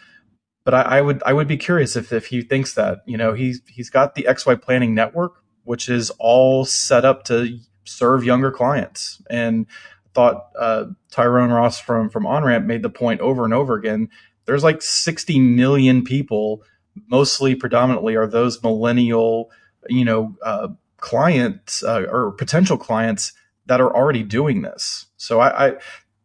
but 0.65 0.73
I, 0.73 0.81
I, 0.81 1.01
would 1.01 1.23
I 1.25 1.33
would 1.33 1.47
be 1.47 1.57
curious 1.57 1.95
if, 1.95 2.11
if 2.11 2.27
he 2.27 2.41
thinks 2.41 2.73
that 2.73 2.99
you 3.05 3.17
know 3.17 3.33
he's 3.33 3.61
he's 3.67 3.89
got 3.89 4.15
the 4.15 4.23
XY 4.23 4.61
planning 4.61 4.93
network 4.93 5.41
which 5.63 5.87
is 5.87 6.09
all 6.19 6.65
set 6.65 7.05
up 7.05 7.23
to 7.25 7.57
serve 7.85 8.23
younger 8.23 8.51
clients 8.51 9.21
and 9.29 9.65
I 9.69 10.09
thought 10.13 10.49
uh, 10.59 10.85
Tyrone 11.09 11.51
Ross 11.51 11.79
from 11.79 12.09
from 12.09 12.25
OnRamp 12.25 12.65
made 12.65 12.81
the 12.81 12.89
point 12.89 13.21
over 13.21 13.45
and 13.45 13.53
over 13.53 13.75
again 13.75 14.09
there's 14.45 14.63
like 14.63 14.81
60 14.81 15.39
million 15.39 16.03
people, 16.03 16.63
mostly 17.07 17.55
predominantly 17.55 18.15
are 18.15 18.27
those 18.27 18.61
millennial, 18.63 19.51
you 19.87 20.05
know, 20.05 20.35
uh, 20.43 20.69
clients 20.97 21.83
uh, 21.83 22.05
or 22.09 22.31
potential 22.31 22.77
clients 22.77 23.33
that 23.67 23.81
are 23.81 23.95
already 23.95 24.23
doing 24.23 24.61
this. 24.61 25.05
So 25.17 25.39
I, 25.39 25.67
I, 25.67 25.73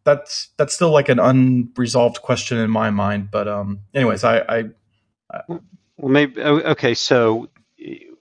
that's 0.05 0.51
that's 0.57 0.75
still 0.75 0.91
like 0.91 1.09
an 1.09 1.19
unresolved 1.19 2.23
question 2.23 2.59
in 2.59 2.71
my 2.71 2.91
mind. 2.91 3.31
But 3.31 3.49
um, 3.49 3.81
anyways, 3.95 4.25
I, 4.25 4.39
I, 4.39 4.65
I 5.31 5.41
well, 5.49 5.61
maybe 5.99 6.41
okay. 6.43 6.95
So 6.95 7.49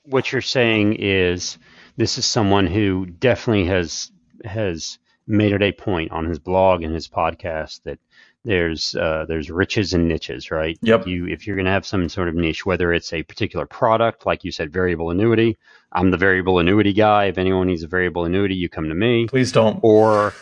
what 0.04 0.32
you're 0.32 0.42
saying 0.42 0.94
is 1.00 1.58
this 1.98 2.18
is 2.18 2.26
someone 2.26 2.68
who 2.68 3.06
definitely 3.06 3.66
has 3.66 4.12
has 4.44 5.00
made 5.28 5.54
it 5.54 5.62
a 5.62 5.72
point 5.72 6.12
on 6.12 6.26
his 6.26 6.40
blog 6.40 6.84
and 6.84 6.94
his 6.94 7.08
podcast 7.08 7.82
that 7.84 8.00
there's 8.44 8.96
uh, 8.96 9.26
there's 9.28 9.50
riches 9.50 9.94
and 9.94 10.08
niches, 10.08 10.52
right? 10.52 10.78
Yep. 10.82 11.08
You 11.08 11.28
if 11.28 11.48
you're 11.48 11.56
going 11.56 11.66
to 11.66 11.72
have 11.72 11.86
some 11.86 12.08
sort 12.10 12.30
of 12.30 12.36
niche, 12.36 12.66
whether 12.66 12.94
it's 12.94 13.12
a 13.12 13.24
particular 13.24 13.66
product, 13.66 14.26
like 14.26 14.44
you 14.44 14.52
said, 14.52 14.72
variable 14.72 15.10
annuity. 15.10 15.58
I'm 15.92 16.12
the 16.12 16.18
variable 16.18 16.60
annuity 16.60 16.94
guy. 16.94 17.26
If 17.26 17.38
anyone 17.38 17.68
needs 17.68 17.84
a 17.84 17.88
variable 17.88 18.26
annuity, 18.26 18.56
you 18.56 18.70
come 18.70 18.90
to 18.90 18.96
me. 18.96 19.28
Please 19.28 19.52
don't. 19.52 19.80
Or 19.82 20.34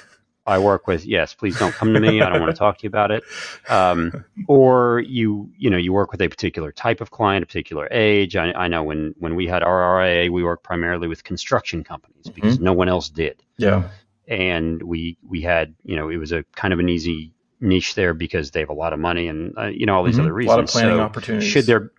I 0.46 0.60
work 0.60 0.88
with 0.88 1.06
yes. 1.06 1.34
Please 1.34 1.58
don't 1.58 1.74
come 1.74 1.94
to 1.94 2.00
me. 2.00 2.22
I 2.22 2.30
don't 2.30 2.42
want 2.42 2.54
to 2.54 2.58
talk 2.58 2.78
to 2.80 2.84
you 2.84 2.90
about 2.90 3.12
it. 3.12 3.24
Um, 3.70 4.26
or 4.48 5.00
you 5.00 5.50
you 5.58 5.70
know 5.70 5.78
you 5.78 5.94
work 5.94 6.12
with 6.12 6.22
a 6.22 6.28
particular 6.28 6.72
type 6.72 7.00
of 7.02 7.12
client, 7.12 7.44
a 7.44 7.46
particular 7.46 7.88
age. 7.92 8.36
I, 8.36 8.52
I 8.52 8.68
know 8.68 8.84
when 8.84 9.16
when 9.20 9.36
we 9.36 9.48
had 9.48 9.64
our 9.64 10.00
RIA, 10.00 10.32
we 10.32 10.44
worked 10.44 10.64
primarily 10.64 11.08
with 11.08 11.24
construction 11.24 11.84
companies 11.84 12.30
because 12.30 12.56
mm-hmm. 12.56 12.66
no 12.66 12.74
one 12.74 12.90
else 12.90 13.10
did. 13.10 13.42
Yeah. 13.58 13.90
And 14.28 14.84
we 14.84 15.18
we 15.28 15.42
had 15.42 15.76
you 15.84 15.96
know 15.96 16.10
it 16.10 16.18
was 16.18 16.32
a 16.32 16.44
kind 16.56 16.74
of 16.74 16.80
an 16.80 16.90
easy 16.90 17.34
niche 17.62 17.96
there 17.96 18.14
because 18.14 18.52
they 18.52 18.60
have 18.60 18.70
a 18.70 18.74
lot 18.74 18.94
of 18.94 19.00
money 19.00 19.28
and 19.28 19.58
uh, 19.58 19.68
you 19.68 19.86
know 19.86 19.96
all 19.96 20.04
these 20.04 20.16
mm-hmm. 20.16 20.24
other 20.24 20.34
reasons. 20.34 20.54
A 20.54 20.58
lot 20.58 20.64
of 20.64 20.70
planning 20.70 20.98
so 20.98 21.02
opportunities. 21.02 21.50
Should 21.50 21.66
there, 21.66 21.92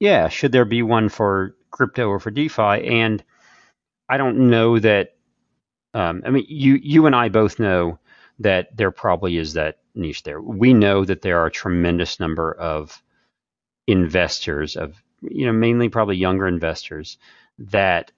yeah, 0.00 0.28
should 0.28 0.52
there 0.52 0.64
be 0.64 0.82
one 0.82 1.08
for 1.08 1.54
crypto 1.70 2.08
or 2.08 2.18
for 2.18 2.30
DeFi? 2.30 2.62
And 2.88 3.22
I 4.08 4.16
don't 4.16 4.50
know 4.50 4.78
that. 4.78 5.11
Um, 5.94 6.22
I 6.24 6.30
mean, 6.30 6.46
you 6.48 6.78
you 6.82 7.06
and 7.06 7.14
I 7.14 7.28
both 7.28 7.58
know 7.58 7.98
that 8.38 8.76
there 8.76 8.90
probably 8.90 9.36
is 9.36 9.54
that 9.54 9.78
niche 9.94 10.22
there. 10.22 10.40
We 10.40 10.72
know 10.74 11.04
that 11.04 11.22
there 11.22 11.40
are 11.40 11.46
a 11.46 11.50
tremendous 11.50 12.18
number 12.18 12.52
of 12.52 13.02
investors 13.86 14.76
of 14.76 15.02
you 15.20 15.46
know 15.46 15.52
mainly 15.52 15.88
probably 15.88 16.16
younger 16.16 16.46
investors 16.46 17.18
that 17.58 18.10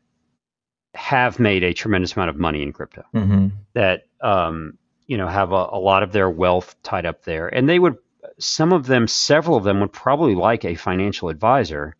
have 0.94 1.40
made 1.40 1.64
a 1.64 1.74
tremendous 1.74 2.14
amount 2.14 2.30
of 2.30 2.36
money 2.36 2.62
in 2.62 2.72
crypto 2.72 3.02
mm-hmm. 3.12 3.48
that 3.72 4.04
um, 4.20 4.78
you 5.06 5.16
know, 5.16 5.28
have 5.28 5.52
a, 5.52 5.68
a 5.72 5.78
lot 5.78 6.02
of 6.02 6.12
their 6.12 6.30
wealth 6.30 6.76
tied 6.82 7.06
up 7.06 7.24
there. 7.24 7.48
And 7.48 7.68
they 7.68 7.78
would, 7.78 7.96
some 8.38 8.72
of 8.72 8.86
them, 8.86 9.06
several 9.06 9.56
of 9.56 9.64
them 9.64 9.80
would 9.80 9.92
probably 9.92 10.34
like 10.34 10.64
a 10.64 10.74
financial 10.74 11.28
advisor 11.28 11.94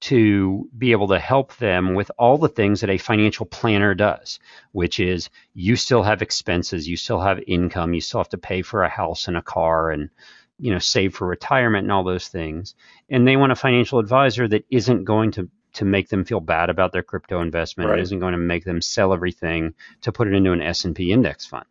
to 0.00 0.68
be 0.76 0.92
able 0.92 1.08
to 1.08 1.18
help 1.18 1.56
them 1.56 1.94
with 1.94 2.10
all 2.18 2.38
the 2.38 2.48
things 2.48 2.80
that 2.80 2.90
a 2.90 2.98
financial 2.98 3.46
planner 3.46 3.94
does, 3.94 4.38
which 4.72 4.98
is 4.98 5.28
you 5.52 5.76
still 5.76 6.02
have 6.02 6.22
expenses, 6.22 6.88
you 6.88 6.96
still 6.96 7.20
have 7.20 7.38
income, 7.46 7.92
you 7.92 8.00
still 8.00 8.20
have 8.20 8.28
to 8.30 8.38
pay 8.38 8.62
for 8.62 8.82
a 8.82 8.88
house 8.88 9.28
and 9.28 9.36
a 9.36 9.42
car 9.42 9.90
and 9.90 10.10
you 10.58 10.72
know 10.72 10.78
save 10.78 11.14
for 11.14 11.26
retirement 11.26 11.84
and 11.84 11.92
all 11.92 12.04
those 12.04 12.28
things. 12.28 12.74
And 13.08 13.26
they 13.26 13.36
want 13.36 13.52
a 13.52 13.56
financial 13.56 13.98
advisor 13.98 14.48
that 14.48 14.64
isn't 14.70 15.04
going 15.04 15.32
to 15.32 15.48
to 15.72 15.84
make 15.84 16.08
them 16.08 16.24
feel 16.24 16.40
bad 16.40 16.68
about 16.68 16.92
their 16.92 17.02
crypto 17.02 17.40
investment, 17.40 17.90
right. 17.90 18.00
isn't 18.00 18.18
going 18.18 18.32
to 18.32 18.38
make 18.38 18.64
them 18.64 18.82
sell 18.82 19.12
everything 19.12 19.74
to 20.00 20.10
put 20.10 20.26
it 20.26 20.34
into 20.34 20.50
an 20.50 20.60
S&P 20.60 21.12
index 21.12 21.46
fund 21.46 21.64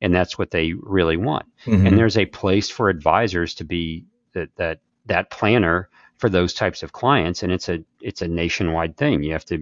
and 0.00 0.14
that's 0.14 0.38
what 0.38 0.50
they 0.50 0.72
really 0.74 1.16
want. 1.16 1.46
Mm-hmm. 1.64 1.86
And 1.86 1.98
there's 1.98 2.18
a 2.18 2.26
place 2.26 2.70
for 2.70 2.88
advisors 2.88 3.54
to 3.54 3.64
be 3.64 4.04
that 4.34 4.54
that 4.56 4.80
that 5.06 5.30
planner 5.30 5.88
for 6.18 6.28
those 6.28 6.54
types 6.54 6.82
of 6.82 6.92
clients, 6.92 7.42
and 7.42 7.52
it's 7.52 7.68
a 7.68 7.84
it's 8.00 8.22
a 8.22 8.28
nationwide 8.28 8.96
thing. 8.96 9.22
You 9.22 9.32
have 9.32 9.44
to 9.46 9.56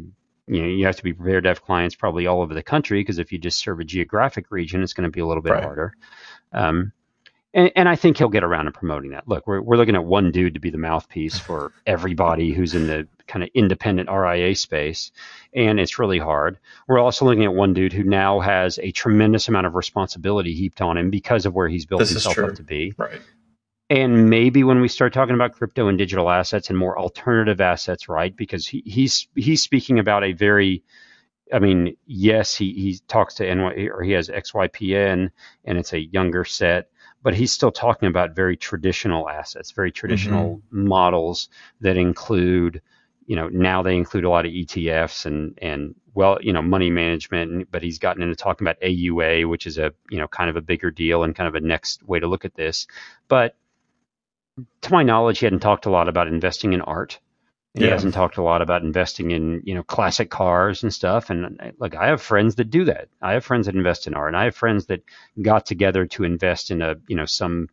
you 0.47 0.63
know 0.63 0.69
you 0.69 0.87
have 0.87 0.97
to 0.97 1.03
be 1.03 1.13
prepared 1.13 1.45
to 1.45 1.51
have 1.51 1.63
clients 1.63 1.95
probably 1.95 2.27
all 2.27 2.43
over 2.43 2.55
the 2.55 2.63
country 2.63 3.01
because 3.01 3.19
if 3.19 3.33
you 3.33 3.39
just 3.39 3.59
serve 3.59 3.81
a 3.81 3.85
geographic 3.85 4.51
region, 4.51 4.83
it's 4.83 4.93
going 4.93 5.09
to 5.09 5.15
be 5.15 5.21
a 5.21 5.27
little 5.27 5.43
bit 5.43 5.53
right. 5.53 5.65
harder. 5.65 5.95
Um, 6.53 6.93
and, 7.55 7.71
and, 7.77 7.89
I 7.89 7.95
think 7.95 8.19
he'll 8.19 8.29
get 8.29 8.43
around 8.43 8.65
to 8.65 8.73
promoting 8.73 9.13
that. 9.13 9.29
Look, 9.29 9.47
we're, 9.47 9.61
we're 9.61 9.77
looking 9.77 9.95
at 9.95 10.05
one 10.05 10.33
dude 10.33 10.55
to 10.55 10.61
be 10.61 10.71
the 10.71 10.79
mouthpiece 10.79 11.39
for 11.39 11.73
everybody 11.87 12.53
who's 12.53 12.75
in 12.75 12.89
the 12.89 13.07
kind 13.29 13.45
of 13.45 13.51
independent 13.55 14.11
RIA 14.11 14.57
space, 14.57 15.13
and 15.55 15.79
it's 15.79 16.01
really 16.01 16.19
hard. 16.19 16.59
We're 16.89 16.99
also 16.99 17.25
looking 17.25 17.45
at 17.45 17.55
one 17.55 17.73
dude 17.73 17.93
who 17.93 18.03
now 18.03 18.41
has 18.41 18.81
a 18.81 18.91
tremendous 18.91 19.47
amount 19.47 19.69
of 19.69 19.77
responsibility 19.77 20.53
heaped 20.53 20.81
on 20.81 20.99
him 20.99 21.11
because 21.11 21.47
of 21.47 21.55
where 21.55 21.69
he's 21.69 21.87
built 21.87 22.01
this 22.01 22.11
himself 22.11 22.39
up 22.39 22.57
to 22.57 22.65
be. 22.65 22.93
Right. 22.97 23.21
And 23.95 24.29
maybe 24.29 24.65
when 24.65 24.81
we 24.81 24.89
start 24.89 25.13
talking 25.13 25.37
about 25.37 25.53
crypto 25.53 25.87
and 25.87 25.97
digital 25.97 26.29
assets 26.29 26.69
and 26.69 26.77
more 26.77 26.99
alternative 26.99 27.61
assets, 27.61 28.09
right? 28.09 28.35
Because 28.35 28.67
he, 28.67 28.83
he's 28.85 29.29
he's 29.37 29.63
speaking 29.63 30.01
about 30.01 30.25
a 30.25 30.33
very 30.33 30.83
I 31.53 31.61
mean, 31.61 31.97
yes, 32.05 32.57
he, 32.57 32.73
he 32.73 32.99
talks 33.07 33.35
to 33.35 33.55
NY 33.55 33.91
or 33.93 34.03
he 34.03 34.11
has 34.11 34.29
XYPN 34.29 35.31
and 35.65 35.79
it's 35.79 35.93
a 35.93 36.01
younger 36.01 36.45
set, 36.45 36.89
but 37.23 37.35
he's 37.35 37.53
still 37.53 37.71
talking 37.71 38.09
about 38.09 38.35
very 38.35 38.57
traditional 38.57 39.29
assets, 39.29 39.71
very 39.71 39.93
traditional 39.93 40.57
mm-hmm. 40.57 40.89
models 40.89 41.49
that 41.81 41.97
include, 41.97 42.83
you 43.27 43.37
know, 43.37 43.49
now 43.49 43.85
they 43.85 43.95
include 43.95 44.25
a 44.25 44.29
lot 44.29 44.45
of 44.45 44.51
ETFs 44.51 45.25
and 45.25 45.57
and 45.63 45.95
well, 46.15 46.39
you 46.41 46.53
know, 46.53 46.63
money 46.63 46.91
management. 46.91 47.71
But 47.71 47.85
he's 47.85 48.01
gotten 48.01 48.25
into 48.25 48.35
talking 48.35 48.67
about 48.67 48.81
AUA, 48.81 49.49
which 49.49 49.69
is 49.69 49.79
a 49.79 49.93
you 50.11 50.19
know 50.19 50.27
kind 50.27 50.51
of 50.51 50.57
a 50.57 50.63
bigger 50.63 50.91
deal 50.91 51.23
and 51.23 51.33
kind 51.37 51.47
of 51.47 51.55
a 51.55 51.61
next 51.61 52.03
way 52.03 52.19
to 52.19 52.27
look 52.27 52.45
at 52.45 52.57
this. 52.57 52.89
But 53.29 53.55
to 54.83 54.93
my 54.93 55.03
knowledge, 55.03 55.39
he 55.39 55.47
hadn't 55.47 55.61
talked 55.61 55.87
a 55.87 55.91
lot 55.91 56.09
about 56.09 56.29
investing 56.29 56.73
in 56.73 56.81
art. 56.81 57.21
Yeah. 57.75 57.87
He 57.87 57.91
hasn't 57.91 58.15
talked 58.15 58.37
a 58.37 58.43
lot 58.43 58.63
about 58.63 58.83
investing 58.83 59.33
in, 59.33 59.63
you 59.65 59.75
know, 59.75 59.83
classic 59.83 60.31
cars 60.31 60.85
and 60.85 60.95
stuff. 60.95 61.31
And 61.31 61.61
uh, 61.61 61.73
like, 61.79 61.97
I 61.97 62.07
have 62.07 62.23
friends 62.23 62.55
that 62.55 62.71
do 62.71 62.85
that. 62.85 63.09
I 63.21 63.33
have 63.33 63.45
friends 63.45 63.67
that 63.67 63.75
invest 63.75 64.07
in 64.07 64.15
art, 64.15 64.29
and 64.29 64.37
I 64.37 64.45
have 64.45 64.55
friends 64.55 64.87
that 64.87 65.03
got 65.43 65.67
together 65.67 66.07
to 66.07 66.23
invest 66.23 66.71
in 66.71 66.83
a, 66.83 66.95
you 67.09 67.17
know, 67.17 67.27
some, 67.27 67.69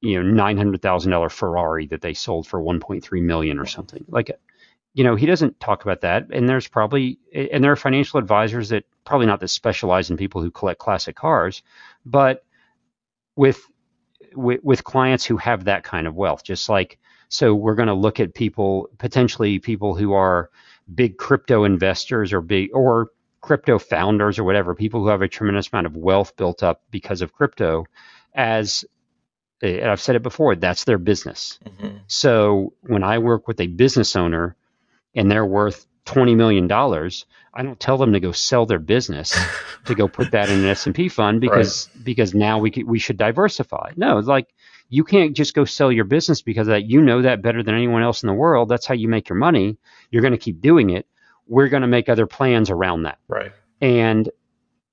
you 0.00 0.22
know, 0.22 0.30
nine 0.30 0.56
hundred 0.56 0.80
thousand 0.80 1.10
dollar 1.10 1.28
Ferrari 1.28 1.86
that 1.88 2.00
they 2.00 2.14
sold 2.14 2.46
for 2.46 2.60
one 2.60 2.80
point 2.80 3.04
three 3.04 3.20
million 3.20 3.58
or 3.58 3.66
something. 3.66 4.06
Like, 4.08 4.30
you 4.94 5.04
know, 5.04 5.16
he 5.16 5.26
doesn't 5.26 5.60
talk 5.60 5.82
about 5.82 6.00
that. 6.00 6.28
And 6.32 6.48
there's 6.48 6.68
probably, 6.68 7.18
and 7.34 7.62
there 7.62 7.72
are 7.72 7.76
financial 7.76 8.18
advisors 8.18 8.70
that 8.70 8.84
probably 9.04 9.26
not 9.26 9.40
that 9.40 9.48
specialize 9.48 10.08
in 10.08 10.16
people 10.16 10.40
who 10.40 10.50
collect 10.50 10.80
classic 10.80 11.14
cars, 11.14 11.62
but 12.06 12.42
with 13.36 13.60
with, 14.36 14.60
with 14.62 14.84
clients 14.84 15.24
who 15.24 15.36
have 15.36 15.64
that 15.64 15.82
kind 15.84 16.06
of 16.06 16.14
wealth, 16.14 16.44
just 16.44 16.68
like 16.68 16.98
so 17.28 17.54
we're 17.54 17.74
going 17.74 17.88
to 17.88 17.94
look 17.94 18.20
at 18.20 18.34
people, 18.34 18.88
potentially 18.98 19.58
people 19.58 19.96
who 19.96 20.12
are 20.12 20.50
big 20.94 21.18
crypto 21.18 21.64
investors 21.64 22.32
or 22.32 22.40
big 22.40 22.70
or 22.72 23.10
crypto 23.40 23.78
founders 23.78 24.38
or 24.38 24.44
whatever, 24.44 24.74
people 24.74 25.00
who 25.00 25.08
have 25.08 25.22
a 25.22 25.28
tremendous 25.28 25.68
amount 25.72 25.86
of 25.86 25.96
wealth 25.96 26.36
built 26.36 26.62
up 26.62 26.82
because 26.90 27.22
of 27.22 27.32
crypto 27.32 27.84
as 28.34 28.84
and 29.62 29.90
I've 29.90 30.00
said 30.00 30.16
it 30.16 30.22
before, 30.22 30.54
that's 30.54 30.84
their 30.84 30.98
business. 30.98 31.58
Mm-hmm. 31.64 31.96
So 32.08 32.74
when 32.82 33.02
I 33.02 33.18
work 33.18 33.48
with 33.48 33.60
a 33.60 33.66
business 33.66 34.14
owner 34.14 34.54
and 35.14 35.30
they're 35.30 35.46
worth 35.46 35.86
twenty 36.06 36.34
million 36.34 36.66
dollars, 36.66 37.26
I 37.52 37.62
don't 37.62 37.78
tell 37.78 37.98
them 37.98 38.14
to 38.14 38.20
go 38.20 38.32
sell 38.32 38.64
their 38.64 38.78
business 38.78 39.38
to 39.84 39.94
go 39.94 40.08
put 40.08 40.30
that 40.30 40.48
in 40.48 40.60
an 40.60 40.66
S 40.66 40.86
and 40.86 40.94
P 40.94 41.08
fund 41.10 41.40
because 41.40 41.90
right. 41.94 42.04
because 42.04 42.34
now 42.34 42.58
we 42.58 42.72
we 42.86 42.98
should 42.98 43.18
diversify. 43.18 43.92
No, 43.96 44.16
it's 44.16 44.28
like 44.28 44.48
you 44.88 45.04
can't 45.04 45.36
just 45.36 45.54
go 45.54 45.64
sell 45.64 45.92
your 45.92 46.04
business 46.04 46.42
because 46.42 46.68
that 46.68 46.84
you 46.84 47.02
know 47.02 47.22
that 47.22 47.42
better 47.42 47.62
than 47.62 47.74
anyone 47.74 48.02
else 48.02 48.22
in 48.22 48.28
the 48.28 48.34
world. 48.34 48.68
That's 48.68 48.86
how 48.86 48.94
you 48.94 49.08
make 49.08 49.28
your 49.28 49.36
money. 49.36 49.76
You're 50.10 50.22
going 50.22 50.32
to 50.32 50.38
keep 50.38 50.60
doing 50.60 50.90
it. 50.90 51.06
We're 51.46 51.68
going 51.68 51.82
to 51.82 51.88
make 51.88 52.08
other 52.08 52.26
plans 52.26 52.70
around 52.70 53.02
that. 53.02 53.18
Right. 53.28 53.52
And 53.80 54.30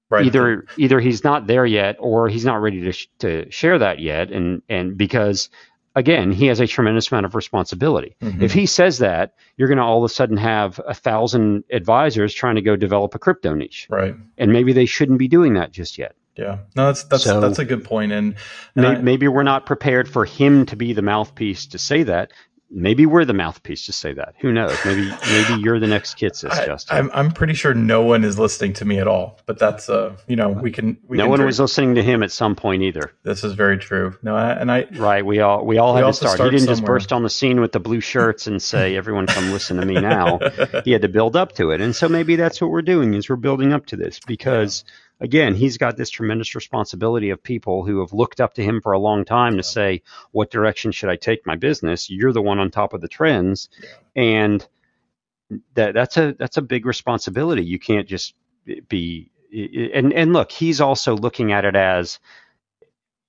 right. 0.10 0.26
either 0.26 0.66
either 0.78 1.00
he's 1.00 1.24
not 1.24 1.48
there 1.48 1.66
yet 1.66 1.98
or 2.00 2.30
he's 2.30 2.46
not 2.46 2.62
ready 2.62 2.82
to 2.82 2.92
sh- 2.92 3.08
to 3.20 3.50
share 3.52 3.80
that 3.80 4.00
yet 4.00 4.32
and 4.32 4.62
and 4.70 4.98
because 4.98 5.50
again, 5.96 6.32
he 6.32 6.48
has 6.48 6.60
a 6.60 6.68
tremendous 6.68 7.12
amount 7.12 7.26
of 7.26 7.36
responsibility. 7.36 8.16
Mm-hmm. 8.22 8.44
If 8.44 8.54
he 8.54 8.66
says 8.66 9.00
that, 9.00 9.36
you're 9.58 9.68
going 9.68 9.78
to 9.78 9.84
all 9.84 10.04
of 10.04 10.10
a 10.10 10.14
sudden 10.14 10.38
have 10.38 10.80
a 10.86 10.94
thousand 10.94 11.64
advisors 11.72 12.34
trying 12.34 12.56
to 12.56 12.62
go 12.62 12.76
develop 12.76 13.16
a 13.16 13.20
crypto 13.20 13.54
niche. 13.54 13.88
Right. 13.90 14.16
And 14.38 14.52
maybe 14.52 14.74
they 14.74 14.86
shouldn't 14.86 15.20
be 15.20 15.28
doing 15.28 15.54
that 15.56 15.72
just 15.72 15.98
yet. 15.98 16.16
Yeah, 16.36 16.60
no, 16.76 16.88
that's 16.88 17.04
that's 17.04 17.24
so 17.26 17.40
that's 17.40 17.60
a 17.60 17.66
good 17.66 17.84
point, 17.84 18.12
and, 18.12 18.36
and 18.76 18.84
may, 18.84 18.88
I, 18.88 19.02
maybe 19.02 19.28
we're 19.28 19.44
not 19.44 19.68
prepared 19.68 20.10
for 20.10 20.26
him 20.26 20.66
to 20.66 20.76
be 20.76 20.94
the 20.94 21.04
mouthpiece 21.04 21.68
to 21.68 21.78
say 21.78 22.02
that 22.04 22.32
maybe 22.74 23.06
we're 23.06 23.24
the 23.24 23.34
mouthpiece 23.34 23.86
to 23.86 23.94
say 23.94 24.14
that. 24.14 24.36
Who 24.40 24.52
knows? 24.52 24.78
Maybe 24.86 25.10
maybe 25.30 25.62
you're 25.62 25.80
the 25.80 25.88
next 25.88 26.18
Kitces, 26.18 26.52
Justin. 26.66 26.98
I'm 26.98 27.12
I'm 27.14 27.32
pretty 27.32 27.54
sure 27.54 27.74
no 27.74 28.02
one 28.02 28.24
is 28.24 28.40
listening 28.40 28.74
to 28.74 28.86
me 28.86 29.00
at 29.00 29.08
all. 29.08 29.40
But 29.46 29.60
that's 29.60 29.90
uh 29.90 30.16
you 30.28 30.36
know 30.36 30.50
we 30.50 30.72
can. 30.72 30.98
We 31.08 31.18
no 31.18 31.24
can 31.24 31.30
one 31.30 31.40
drink. 31.40 31.48
was 31.48 31.60
listening 31.60 31.96
to 31.96 32.04
him 32.04 32.24
at 32.24 32.32
some 32.32 32.56
point 32.56 32.84
either. 32.84 33.14
This 33.24 33.44
is 33.44 33.54
very 33.54 33.78
true. 33.78 34.18
No, 34.24 34.36
I, 34.36 34.52
and 34.52 34.72
I 34.72 34.88
right. 34.94 35.26
We 35.26 35.40
all 35.40 35.66
we 35.66 35.78
all 35.78 35.94
we 35.94 36.02
had 36.02 36.08
to 36.08 36.14
start. 36.14 36.36
start. 36.36 36.52
He 36.52 36.58
didn't 36.58 36.76
somewhere. 36.76 36.76
just 36.76 36.86
burst 36.86 37.14
on 37.14 37.24
the 37.24 37.30
scene 37.30 37.62
with 37.62 37.72
the 37.72 37.80
blue 37.80 38.02
shirts 38.02 38.48
and 38.48 38.62
say, 38.62 38.96
"Everyone, 38.96 39.28
come 39.28 39.52
listen 39.52 39.78
to 39.78 39.86
me 39.86 39.96
now." 39.96 40.40
he 40.84 40.92
had 40.92 41.04
to 41.04 41.10
build 41.10 41.36
up 41.36 41.54
to 41.54 41.72
it, 41.72 41.82
and 41.82 41.96
so 41.96 42.10
maybe 42.10 42.36
that's 42.36 42.60
what 42.60 42.72
we're 42.72 42.82
doing 42.82 43.14
is 43.14 43.30
we're 43.30 43.36
building 43.36 43.74
up 43.74 43.86
to 43.88 43.96
this 43.96 44.20
because. 44.26 44.84
Yeah 44.86 44.94
again, 45.24 45.56
he's 45.56 45.78
got 45.78 45.98
this 45.98 46.10
tremendous 46.10 46.54
responsibility 46.54 47.32
of 47.32 47.42
people 47.42 47.84
who 47.84 48.02
have 48.02 48.14
looked 48.14 48.42
up 48.42 48.54
to 48.56 48.64
him 48.64 48.82
for 48.82 48.92
a 48.92 49.00
long 49.00 49.26
time 49.26 49.58
to 49.58 49.64
say, 49.64 50.04
what 50.32 50.52
direction 50.52 50.92
should 50.92 51.10
I 51.10 51.16
take 51.16 51.48
my 51.48 51.56
business? 51.56 52.10
You're 52.10 52.34
the 52.34 52.42
one 52.42 52.60
on 52.60 52.70
top 52.70 52.94
of 52.94 53.02
the 53.02 53.08
trends. 53.08 53.70
And 54.16 54.66
that 55.76 55.94
that's 55.94 56.18
a 56.18 56.36
that's 56.38 56.58
a 56.58 56.62
big 56.62 56.86
responsibility. 56.86 57.64
You 57.64 57.80
can't 57.80 58.08
just 58.08 58.36
be 58.90 59.32
and 59.46 60.14
and 60.14 60.34
look, 60.34 60.52
he's 60.52 60.82
also 60.82 61.16
looking 61.16 61.52
at 61.52 61.66
it 61.66 61.76
as 61.76 62.20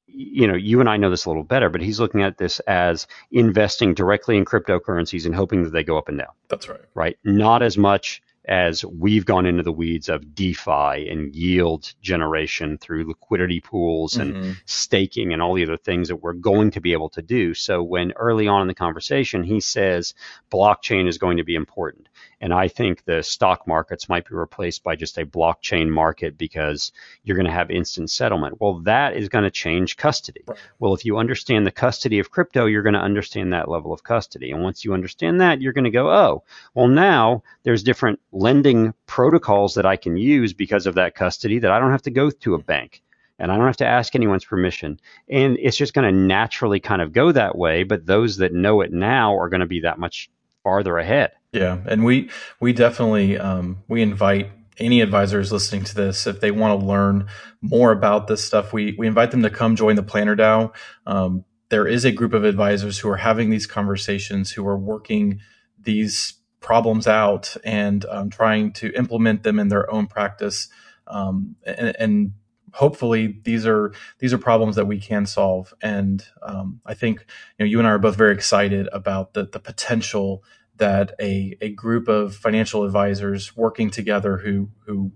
you 0.06 0.46
know, 0.46 0.54
you 0.54 0.80
and 0.80 0.88
I 0.88 0.96
know 0.96 1.10
this 1.10 1.24
a 1.24 1.28
little 1.28 1.42
better, 1.42 1.68
but 1.68 1.80
he's 1.80 1.98
looking 1.98 2.22
at 2.22 2.38
this 2.38 2.60
as 2.60 3.06
investing 3.32 3.94
directly 3.94 4.36
in 4.36 4.44
cryptocurrencies 4.44 5.26
and 5.26 5.34
hoping 5.34 5.64
that 5.64 5.70
they 5.70 5.82
go 5.82 5.98
up 5.98 6.08
and 6.08 6.18
down. 6.18 6.28
That's 6.48 6.68
right. 6.68 6.80
Right. 6.94 7.18
Not 7.24 7.62
as 7.62 7.76
much 7.76 8.22
as 8.46 8.84
we've 8.84 9.24
gone 9.24 9.46
into 9.46 9.62
the 9.62 9.72
weeds 9.72 10.08
of 10.08 10.34
DeFi 10.34 11.08
and 11.08 11.34
yield 11.34 11.92
generation 12.02 12.76
through 12.78 13.08
liquidity 13.08 13.60
pools 13.60 14.16
and 14.16 14.34
mm-hmm. 14.34 14.52
staking 14.66 15.32
and 15.32 15.40
all 15.40 15.54
the 15.54 15.62
other 15.62 15.76
things 15.76 16.08
that 16.08 16.16
we're 16.16 16.34
going 16.34 16.70
to 16.70 16.80
be 16.80 16.92
able 16.92 17.08
to 17.08 17.22
do. 17.22 17.54
So 17.54 17.82
when 17.82 18.12
early 18.12 18.46
on 18.46 18.62
in 18.62 18.68
the 18.68 18.74
conversation 18.74 19.44
he 19.44 19.60
says 19.60 20.14
blockchain 20.52 21.08
is 21.08 21.18
going 21.18 21.38
to 21.38 21.44
be 21.44 21.54
important, 21.54 22.08
and 22.40 22.52
I 22.52 22.68
think 22.68 23.04
the 23.04 23.22
stock 23.22 23.66
markets 23.66 24.08
might 24.08 24.28
be 24.28 24.34
replaced 24.34 24.82
by 24.82 24.96
just 24.96 25.16
a 25.16 25.24
blockchain 25.24 25.88
market 25.88 26.36
because 26.36 26.92
you're 27.22 27.36
going 27.36 27.46
to 27.46 27.52
have 27.52 27.70
instant 27.70 28.10
settlement. 28.10 28.60
Well, 28.60 28.80
that 28.80 29.16
is 29.16 29.30
going 29.30 29.44
to 29.44 29.50
change 29.50 29.96
custody. 29.96 30.42
Right. 30.46 30.58
Well, 30.78 30.92
if 30.92 31.06
you 31.06 31.16
understand 31.16 31.66
the 31.66 31.70
custody 31.70 32.18
of 32.18 32.30
crypto, 32.30 32.66
you're 32.66 32.82
going 32.82 32.94
to 32.94 33.00
understand 33.00 33.54
that 33.54 33.70
level 33.70 33.94
of 33.94 34.02
custody. 34.02 34.50
And 34.50 34.62
once 34.62 34.84
you 34.84 34.92
understand 34.92 35.40
that, 35.40 35.62
you're 35.62 35.72
going 35.72 35.84
to 35.84 35.90
go, 35.90 36.10
oh, 36.10 36.42
well, 36.74 36.88
now 36.88 37.42
there's 37.62 37.82
different 37.82 38.20
lending 38.34 38.92
protocols 39.06 39.74
that 39.74 39.86
I 39.86 39.96
can 39.96 40.16
use 40.16 40.52
because 40.52 40.86
of 40.86 40.96
that 40.96 41.14
custody 41.14 41.60
that 41.60 41.70
I 41.70 41.78
don't 41.78 41.92
have 41.92 42.02
to 42.02 42.10
go 42.10 42.30
to 42.30 42.54
a 42.54 42.58
bank 42.58 43.02
and 43.38 43.50
I 43.50 43.56
don't 43.56 43.66
have 43.66 43.76
to 43.78 43.86
ask 43.86 44.14
anyone's 44.14 44.44
permission. 44.44 45.00
And 45.28 45.56
it's 45.60 45.76
just 45.76 45.94
going 45.94 46.12
to 46.12 46.20
naturally 46.20 46.80
kind 46.80 47.02
of 47.02 47.12
go 47.12 47.32
that 47.32 47.56
way. 47.56 47.84
But 47.84 48.06
those 48.06 48.36
that 48.38 48.52
know 48.52 48.80
it 48.80 48.92
now 48.92 49.36
are 49.36 49.48
going 49.48 49.60
to 49.60 49.66
be 49.66 49.80
that 49.80 49.98
much 49.98 50.30
farther 50.62 50.98
ahead. 50.98 51.32
Yeah, 51.52 51.78
and 51.86 52.04
we 52.04 52.30
we 52.60 52.72
definitely 52.72 53.38
um, 53.38 53.82
we 53.88 54.02
invite 54.02 54.50
any 54.78 55.00
advisors 55.00 55.52
listening 55.52 55.84
to 55.84 55.94
this 55.94 56.26
if 56.26 56.40
they 56.40 56.50
want 56.50 56.80
to 56.80 56.86
learn 56.86 57.28
more 57.60 57.92
about 57.92 58.26
this 58.26 58.44
stuff. 58.44 58.72
We 58.72 58.94
we 58.98 59.06
invite 59.06 59.30
them 59.30 59.42
to 59.42 59.50
come 59.50 59.76
join 59.76 59.96
the 59.96 60.02
Planner 60.02 60.34
DAO. 60.34 60.74
Um, 61.06 61.44
there 61.68 61.86
is 61.86 62.04
a 62.04 62.12
group 62.12 62.34
of 62.34 62.44
advisors 62.44 62.98
who 62.98 63.08
are 63.08 63.16
having 63.16 63.50
these 63.50 63.66
conversations, 63.66 64.50
who 64.52 64.66
are 64.66 64.76
working 64.76 65.40
these 65.80 66.34
problems 66.64 67.06
out 67.06 67.56
and 67.62 68.04
um, 68.06 68.30
trying 68.30 68.72
to 68.72 68.90
implement 68.96 69.42
them 69.44 69.58
in 69.60 69.68
their 69.68 69.88
own 69.92 70.06
practice. 70.06 70.68
Um, 71.06 71.56
and, 71.64 71.94
and, 71.98 72.32
hopefully 72.72 73.38
these 73.44 73.64
are 73.68 73.92
these 74.18 74.32
are 74.32 74.38
problems 74.38 74.74
that 74.74 74.86
we 74.86 74.98
can 74.98 75.24
solve. 75.26 75.72
And 75.80 76.26
um, 76.42 76.80
I 76.84 76.94
think 76.94 77.20
you 77.56 77.64
know 77.64 77.70
you 77.70 77.78
and 77.78 77.86
I 77.86 77.92
are 77.92 78.00
both 78.00 78.16
very 78.16 78.34
excited 78.34 78.88
about 78.92 79.32
the 79.32 79.44
the 79.46 79.60
potential 79.60 80.42
that 80.76 81.12
a, 81.20 81.56
a 81.60 81.70
group 81.70 82.08
of 82.08 82.34
financial 82.34 82.82
advisors 82.82 83.56
working 83.56 83.90
together 83.90 84.38
who 84.38 84.70
who 84.86 85.12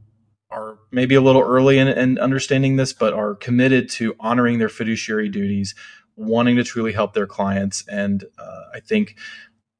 are 0.53 0.79
maybe 0.91 1.15
a 1.15 1.21
little 1.21 1.43
early 1.43 1.79
in, 1.79 1.89
in 1.89 2.19
understanding 2.19 2.77
this, 2.77 2.93
but 2.93 3.13
are 3.13 3.35
committed 3.35 3.89
to 3.91 4.15
honoring 4.21 4.59
their 4.59 4.69
fiduciary 4.69 5.29
duties, 5.29 5.75
wanting 6.17 6.57
to 6.57 6.65
truly 6.65 6.93
help 6.93 7.13
their 7.13 7.27
clients. 7.27 7.85
And 7.89 8.25
uh, 8.39 8.63
I 8.75 8.81
think 8.81 9.17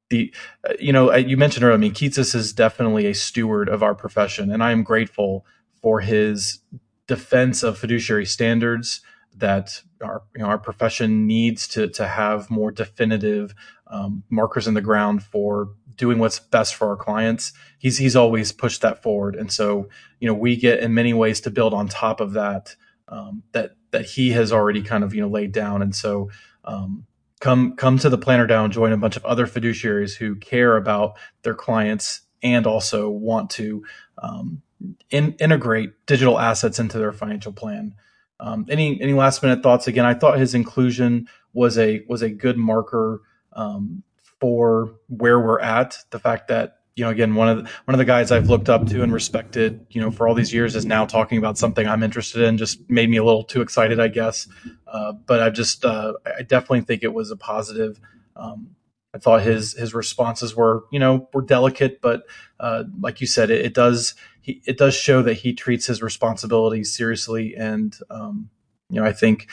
the 0.09 0.33
uh, 0.67 0.73
you 0.79 0.91
know 0.93 1.13
you 1.15 1.37
mentioned 1.37 1.63
earlier. 1.63 1.75
I 1.75 1.79
mean, 1.79 1.93
Kitces 1.93 2.35
is 2.35 2.53
definitely 2.53 3.05
a 3.05 3.13
steward 3.13 3.69
of 3.69 3.83
our 3.83 3.95
profession, 3.95 4.51
and 4.51 4.63
I 4.63 4.71
am 4.71 4.83
grateful 4.83 5.45
for 5.81 6.01
his 6.01 6.59
defense 7.07 7.63
of 7.63 7.77
fiduciary 7.77 8.25
standards 8.25 9.01
that 9.35 9.81
our 10.03 10.23
you 10.35 10.41
know, 10.41 10.47
our 10.47 10.57
profession 10.57 11.27
needs 11.27 11.67
to 11.69 11.87
to 11.89 12.07
have 12.07 12.49
more 12.49 12.71
definitive 12.71 13.53
um, 13.87 14.23
markers 14.29 14.67
in 14.67 14.73
the 14.73 14.81
ground 14.81 15.23
for 15.23 15.69
doing 15.95 16.19
what's 16.19 16.39
best 16.39 16.75
for 16.75 16.89
our 16.89 16.95
clients. 16.97 17.53
He's 17.77 17.97
he's 17.97 18.15
always 18.15 18.51
pushed 18.51 18.81
that 18.81 19.01
forward, 19.01 19.35
and 19.35 19.51
so 19.51 19.89
you 20.19 20.27
know 20.27 20.33
we 20.33 20.55
get 20.55 20.79
in 20.79 20.93
many 20.93 21.13
ways 21.13 21.41
to 21.41 21.51
build 21.51 21.73
on 21.73 21.87
top 21.87 22.19
of 22.19 22.33
that 22.33 22.75
um, 23.07 23.43
that 23.53 23.75
that 23.91 24.05
he 24.05 24.31
has 24.31 24.51
already 24.51 24.81
kind 24.81 25.03
of 25.03 25.13
you 25.13 25.21
know 25.21 25.29
laid 25.29 25.51
down, 25.51 25.81
and 25.81 25.95
so. 25.95 26.29
Um, 26.65 27.05
come 27.39 27.75
come 27.75 27.97
to 27.99 28.09
the 28.09 28.17
Planner 28.17 28.47
DAO 28.47 28.69
join 28.69 28.91
a 28.91 28.97
bunch 28.97 29.15
of 29.15 29.25
other 29.25 29.47
fiduciaries 29.47 30.15
who 30.15 30.35
care 30.35 30.77
about 30.77 31.17
their 31.43 31.55
clients 31.55 32.21
and 32.41 32.65
also 32.67 33.09
want 33.09 33.49
to 33.51 33.83
um, 34.17 34.61
in, 35.09 35.33
integrate 35.33 36.05
digital 36.05 36.39
assets 36.39 36.79
into 36.79 36.97
their 36.97 37.11
financial 37.11 37.51
plan. 37.51 37.95
Um, 38.39 38.65
any 38.69 39.01
any 39.01 39.13
last 39.13 39.43
minute 39.43 39.61
thoughts? 39.61 39.87
Again, 39.87 40.05
I 40.05 40.13
thought 40.13 40.39
his 40.39 40.55
inclusion 40.55 41.27
was 41.53 41.77
a 41.77 42.03
was 42.07 42.21
a 42.21 42.29
good 42.29 42.57
marker 42.57 43.21
um, 43.53 44.03
for 44.39 44.95
where 45.07 45.39
we're 45.39 45.59
at. 45.59 45.97
The 46.11 46.19
fact 46.19 46.47
that 46.47 46.78
you 46.99 47.05
know, 47.05 47.11
again, 47.11 47.33
one 47.33 47.47
of 47.47 47.63
the, 47.63 47.71
one 47.85 47.95
of 47.95 47.97
the 47.97 48.05
guys 48.05 48.29
I've 48.29 48.49
looked 48.49 48.67
up 48.67 48.85
to 48.87 49.01
and 49.03 49.13
respected, 49.13 49.85
you 49.89 50.01
know, 50.01 50.11
for 50.11 50.27
all 50.27 50.35
these 50.35 50.53
years 50.53 50.75
is 50.75 50.85
now 50.85 51.05
talking 51.05 51.37
about 51.37 51.57
something 51.57 51.87
I'm 51.87 52.03
interested 52.03 52.41
in. 52.41 52.57
Just 52.57 52.89
made 52.89 53.09
me 53.09 53.15
a 53.15 53.23
little 53.23 53.45
too 53.45 53.61
excited, 53.61 54.01
I 54.01 54.09
guess. 54.09 54.49
Uh, 54.85 55.13
but 55.13 55.41
I 55.41 55.49
just, 55.49 55.85
uh, 55.85 56.15
I 56.25 56.41
definitely 56.41 56.81
think 56.81 57.03
it 57.03 57.13
was 57.13 57.31
a 57.31 57.37
positive. 57.37 58.01
Um, 58.35 58.75
I 59.13 59.17
thought 59.17 59.41
his 59.41 59.73
his 59.73 59.93
responses 59.93 60.55
were, 60.57 60.83
you 60.91 60.99
know, 60.99 61.29
were 61.33 61.41
delicate, 61.41 62.01
but 62.01 62.23
uh, 62.59 62.83
like 62.99 63.21
you 63.21 63.27
said, 63.27 63.49
it, 63.49 63.65
it, 63.65 63.73
does 63.73 64.13
he, 64.41 64.61
it 64.65 64.77
does 64.77 64.93
show 64.93 65.21
that 65.21 65.35
he 65.35 65.53
treats 65.53 65.87
his 65.87 66.03
responsibilities 66.03 66.93
seriously, 66.93 67.55
and 67.55 67.97
um, 68.09 68.49
you 68.89 68.99
know, 68.99 69.07
I 69.07 69.13
think 69.13 69.49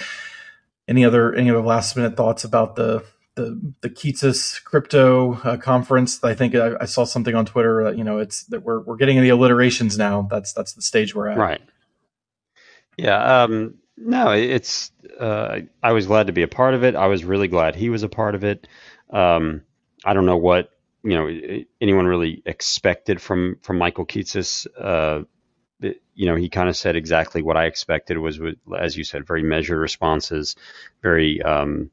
any 0.88 1.04
other 1.04 1.32
any 1.32 1.48
other 1.48 1.62
last 1.62 1.96
minute 1.96 2.16
thoughts 2.16 2.44
about 2.44 2.74
the 2.74 3.04
the 3.36 3.74
the 3.82 3.90
Kitces 3.90 4.62
crypto 4.64 5.34
uh, 5.34 5.56
conference. 5.58 6.22
I 6.24 6.34
think 6.34 6.54
I, 6.54 6.72
I, 6.80 6.84
saw 6.86 7.04
something 7.04 7.34
on 7.34 7.46
Twitter 7.46 7.84
that 7.84 7.96
you 7.96 8.02
know 8.02 8.18
it's 8.18 8.44
that 8.44 8.64
we're 8.64 8.80
we're 8.80 8.96
getting 8.96 9.20
the 9.20 9.28
alliterations 9.28 9.96
now. 9.96 10.26
That's 10.28 10.52
that's 10.52 10.72
the 10.72 10.82
stage 10.82 11.14
we're 11.14 11.28
at. 11.28 11.38
Right. 11.38 11.60
Yeah. 12.96 13.42
Um, 13.42 13.74
no, 13.96 14.32
it's. 14.32 14.90
Uh, 15.18 15.60
I 15.82 15.92
was 15.92 16.06
glad 16.06 16.26
to 16.26 16.32
be 16.32 16.42
a 16.42 16.48
part 16.48 16.74
of 16.74 16.82
it. 16.82 16.96
I 16.96 17.06
was 17.06 17.24
really 17.24 17.48
glad 17.48 17.76
he 17.76 17.90
was 17.90 18.02
a 18.02 18.08
part 18.08 18.34
of 18.34 18.42
it. 18.42 18.66
Um, 19.10 19.62
I 20.04 20.14
don't 20.14 20.26
know 20.26 20.38
what 20.38 20.70
you 21.04 21.14
know 21.14 21.64
anyone 21.80 22.06
really 22.06 22.42
expected 22.46 23.20
from 23.20 23.58
from 23.62 23.78
Michael 23.78 24.06
Kitces. 24.06 24.66
Uh, 24.78 25.24
you 26.14 26.24
know, 26.24 26.36
he 26.36 26.48
kind 26.48 26.70
of 26.70 26.76
said 26.76 26.96
exactly 26.96 27.42
what 27.42 27.58
I 27.58 27.66
expected 27.66 28.16
was, 28.16 28.40
as 28.78 28.96
you 28.96 29.04
said, 29.04 29.26
very 29.26 29.42
measured 29.42 29.78
responses, 29.78 30.56
very 31.02 31.42
um, 31.42 31.90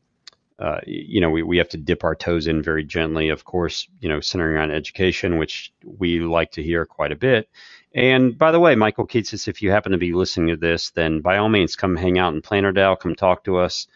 uh, 0.59 0.79
you 0.85 1.19
know, 1.19 1.29
we, 1.29 1.43
we 1.43 1.57
have 1.57 1.69
to 1.69 1.77
dip 1.77 2.03
our 2.03 2.15
toes 2.15 2.47
in 2.47 2.61
very 2.61 2.83
gently, 2.83 3.29
of 3.29 3.43
course, 3.43 3.87
you 3.99 4.09
know, 4.09 4.19
centering 4.19 4.57
on 4.57 4.71
education, 4.71 5.37
which 5.37 5.73
we 5.83 6.19
like 6.19 6.51
to 6.51 6.63
hear 6.63 6.85
quite 6.85 7.11
a 7.11 7.15
bit. 7.15 7.49
And 7.95 8.37
by 8.37 8.51
the 8.51 8.59
way, 8.59 8.75
Michael 8.75 9.07
Kitces, 9.07 9.47
if 9.47 9.61
you 9.61 9.71
happen 9.71 9.91
to 9.91 9.97
be 9.97 10.13
listening 10.13 10.49
to 10.49 10.55
this, 10.55 10.91
then 10.91 11.21
by 11.21 11.37
all 11.37 11.49
means, 11.49 11.75
come 11.75 11.95
hang 11.95 12.17
out 12.17 12.33
in 12.33 12.41
Planner 12.41 12.71
DAO, 12.71 12.99
come 12.99 13.15
talk 13.15 13.43
to 13.45 13.57
us. 13.57 13.87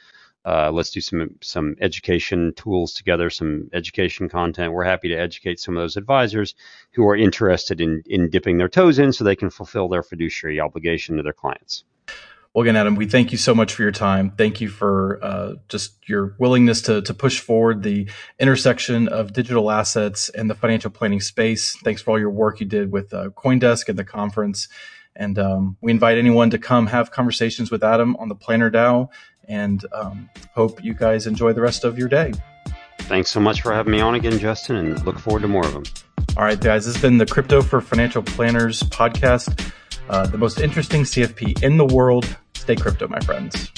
Uh, 0.45 0.71
let's 0.71 0.91
do 0.91 1.01
some 1.01 1.35
some 1.41 1.75
education 1.81 2.53
tools 2.55 2.93
together, 2.93 3.29
some 3.29 3.69
education 3.73 4.29
content. 4.29 4.71
We're 4.71 4.85
happy 4.85 5.09
to 5.09 5.15
educate 5.15 5.59
some 5.59 5.75
of 5.75 5.81
those 5.81 5.97
advisors 5.97 6.55
who 6.91 7.05
are 7.05 7.17
interested 7.17 7.81
in 7.81 8.01
in 8.05 8.29
dipping 8.29 8.57
their 8.57 8.69
toes 8.69 8.97
in 8.97 9.11
so 9.11 9.23
they 9.23 9.35
can 9.35 9.49
fulfill 9.49 9.89
their 9.89 10.03
fiduciary 10.03 10.61
obligation 10.61 11.17
to 11.17 11.23
their 11.23 11.33
clients. 11.33 11.83
Well, 12.57 12.63
again, 12.63 12.75
Adam, 12.75 12.95
we 12.95 13.05
thank 13.05 13.31
you 13.31 13.37
so 13.37 13.53
much 13.53 13.75
for 13.75 13.83
your 13.83 13.91
time. 13.91 14.31
Thank 14.31 14.61
you 14.61 14.67
for 14.67 15.23
uh, 15.23 15.53
just 15.69 16.09
your 16.09 16.33
willingness 16.39 16.81
to, 16.81 17.03
to 17.03 17.13
push 17.13 17.39
forward 17.39 17.83
the 17.83 18.09
intersection 18.39 19.07
of 19.09 19.31
digital 19.31 19.69
assets 19.69 20.29
and 20.29 20.49
the 20.49 20.55
financial 20.55 20.89
planning 20.89 21.21
space. 21.21 21.77
Thanks 21.83 22.01
for 22.01 22.09
all 22.09 22.19
your 22.19 22.31
work 22.31 22.59
you 22.59 22.65
did 22.65 22.91
with 22.91 23.13
uh, 23.13 23.29
CoinDesk 23.29 23.89
and 23.89 23.99
the 23.99 24.03
conference. 24.03 24.69
And 25.15 25.37
um, 25.37 25.77
we 25.81 25.91
invite 25.91 26.17
anyone 26.17 26.49
to 26.49 26.57
come 26.57 26.87
have 26.87 27.11
conversations 27.11 27.69
with 27.69 27.83
Adam 27.83 28.15
on 28.15 28.27
the 28.27 28.33
Planner 28.33 28.71
DAO. 28.71 29.09
and 29.47 29.85
um, 29.93 30.27
hope 30.55 30.83
you 30.83 30.95
guys 30.95 31.27
enjoy 31.27 31.53
the 31.53 31.61
rest 31.61 31.83
of 31.83 31.99
your 31.99 32.09
day. 32.09 32.33
Thanks 33.01 33.29
so 33.29 33.39
much 33.39 33.61
for 33.61 33.71
having 33.71 33.91
me 33.91 34.01
on 34.01 34.15
again, 34.15 34.39
Justin, 34.39 34.77
and 34.77 35.05
look 35.05 35.19
forward 35.19 35.43
to 35.43 35.47
more 35.47 35.63
of 35.63 35.73
them. 35.73 35.83
All 36.35 36.43
right, 36.43 36.59
guys, 36.59 36.87
this 36.87 36.95
has 36.95 37.01
been 37.03 37.19
the 37.19 37.27
Crypto 37.27 37.61
for 37.61 37.81
Financial 37.81 38.23
Planners 38.23 38.81
podcast, 38.81 39.71
uh, 40.09 40.25
the 40.25 40.39
most 40.39 40.59
interesting 40.59 41.03
CFP 41.03 41.61
in 41.61 41.77
the 41.77 41.85
world. 41.85 42.35
Stay 42.67 42.75
crypto, 42.75 43.07
my 43.07 43.21
friends. 43.21 43.71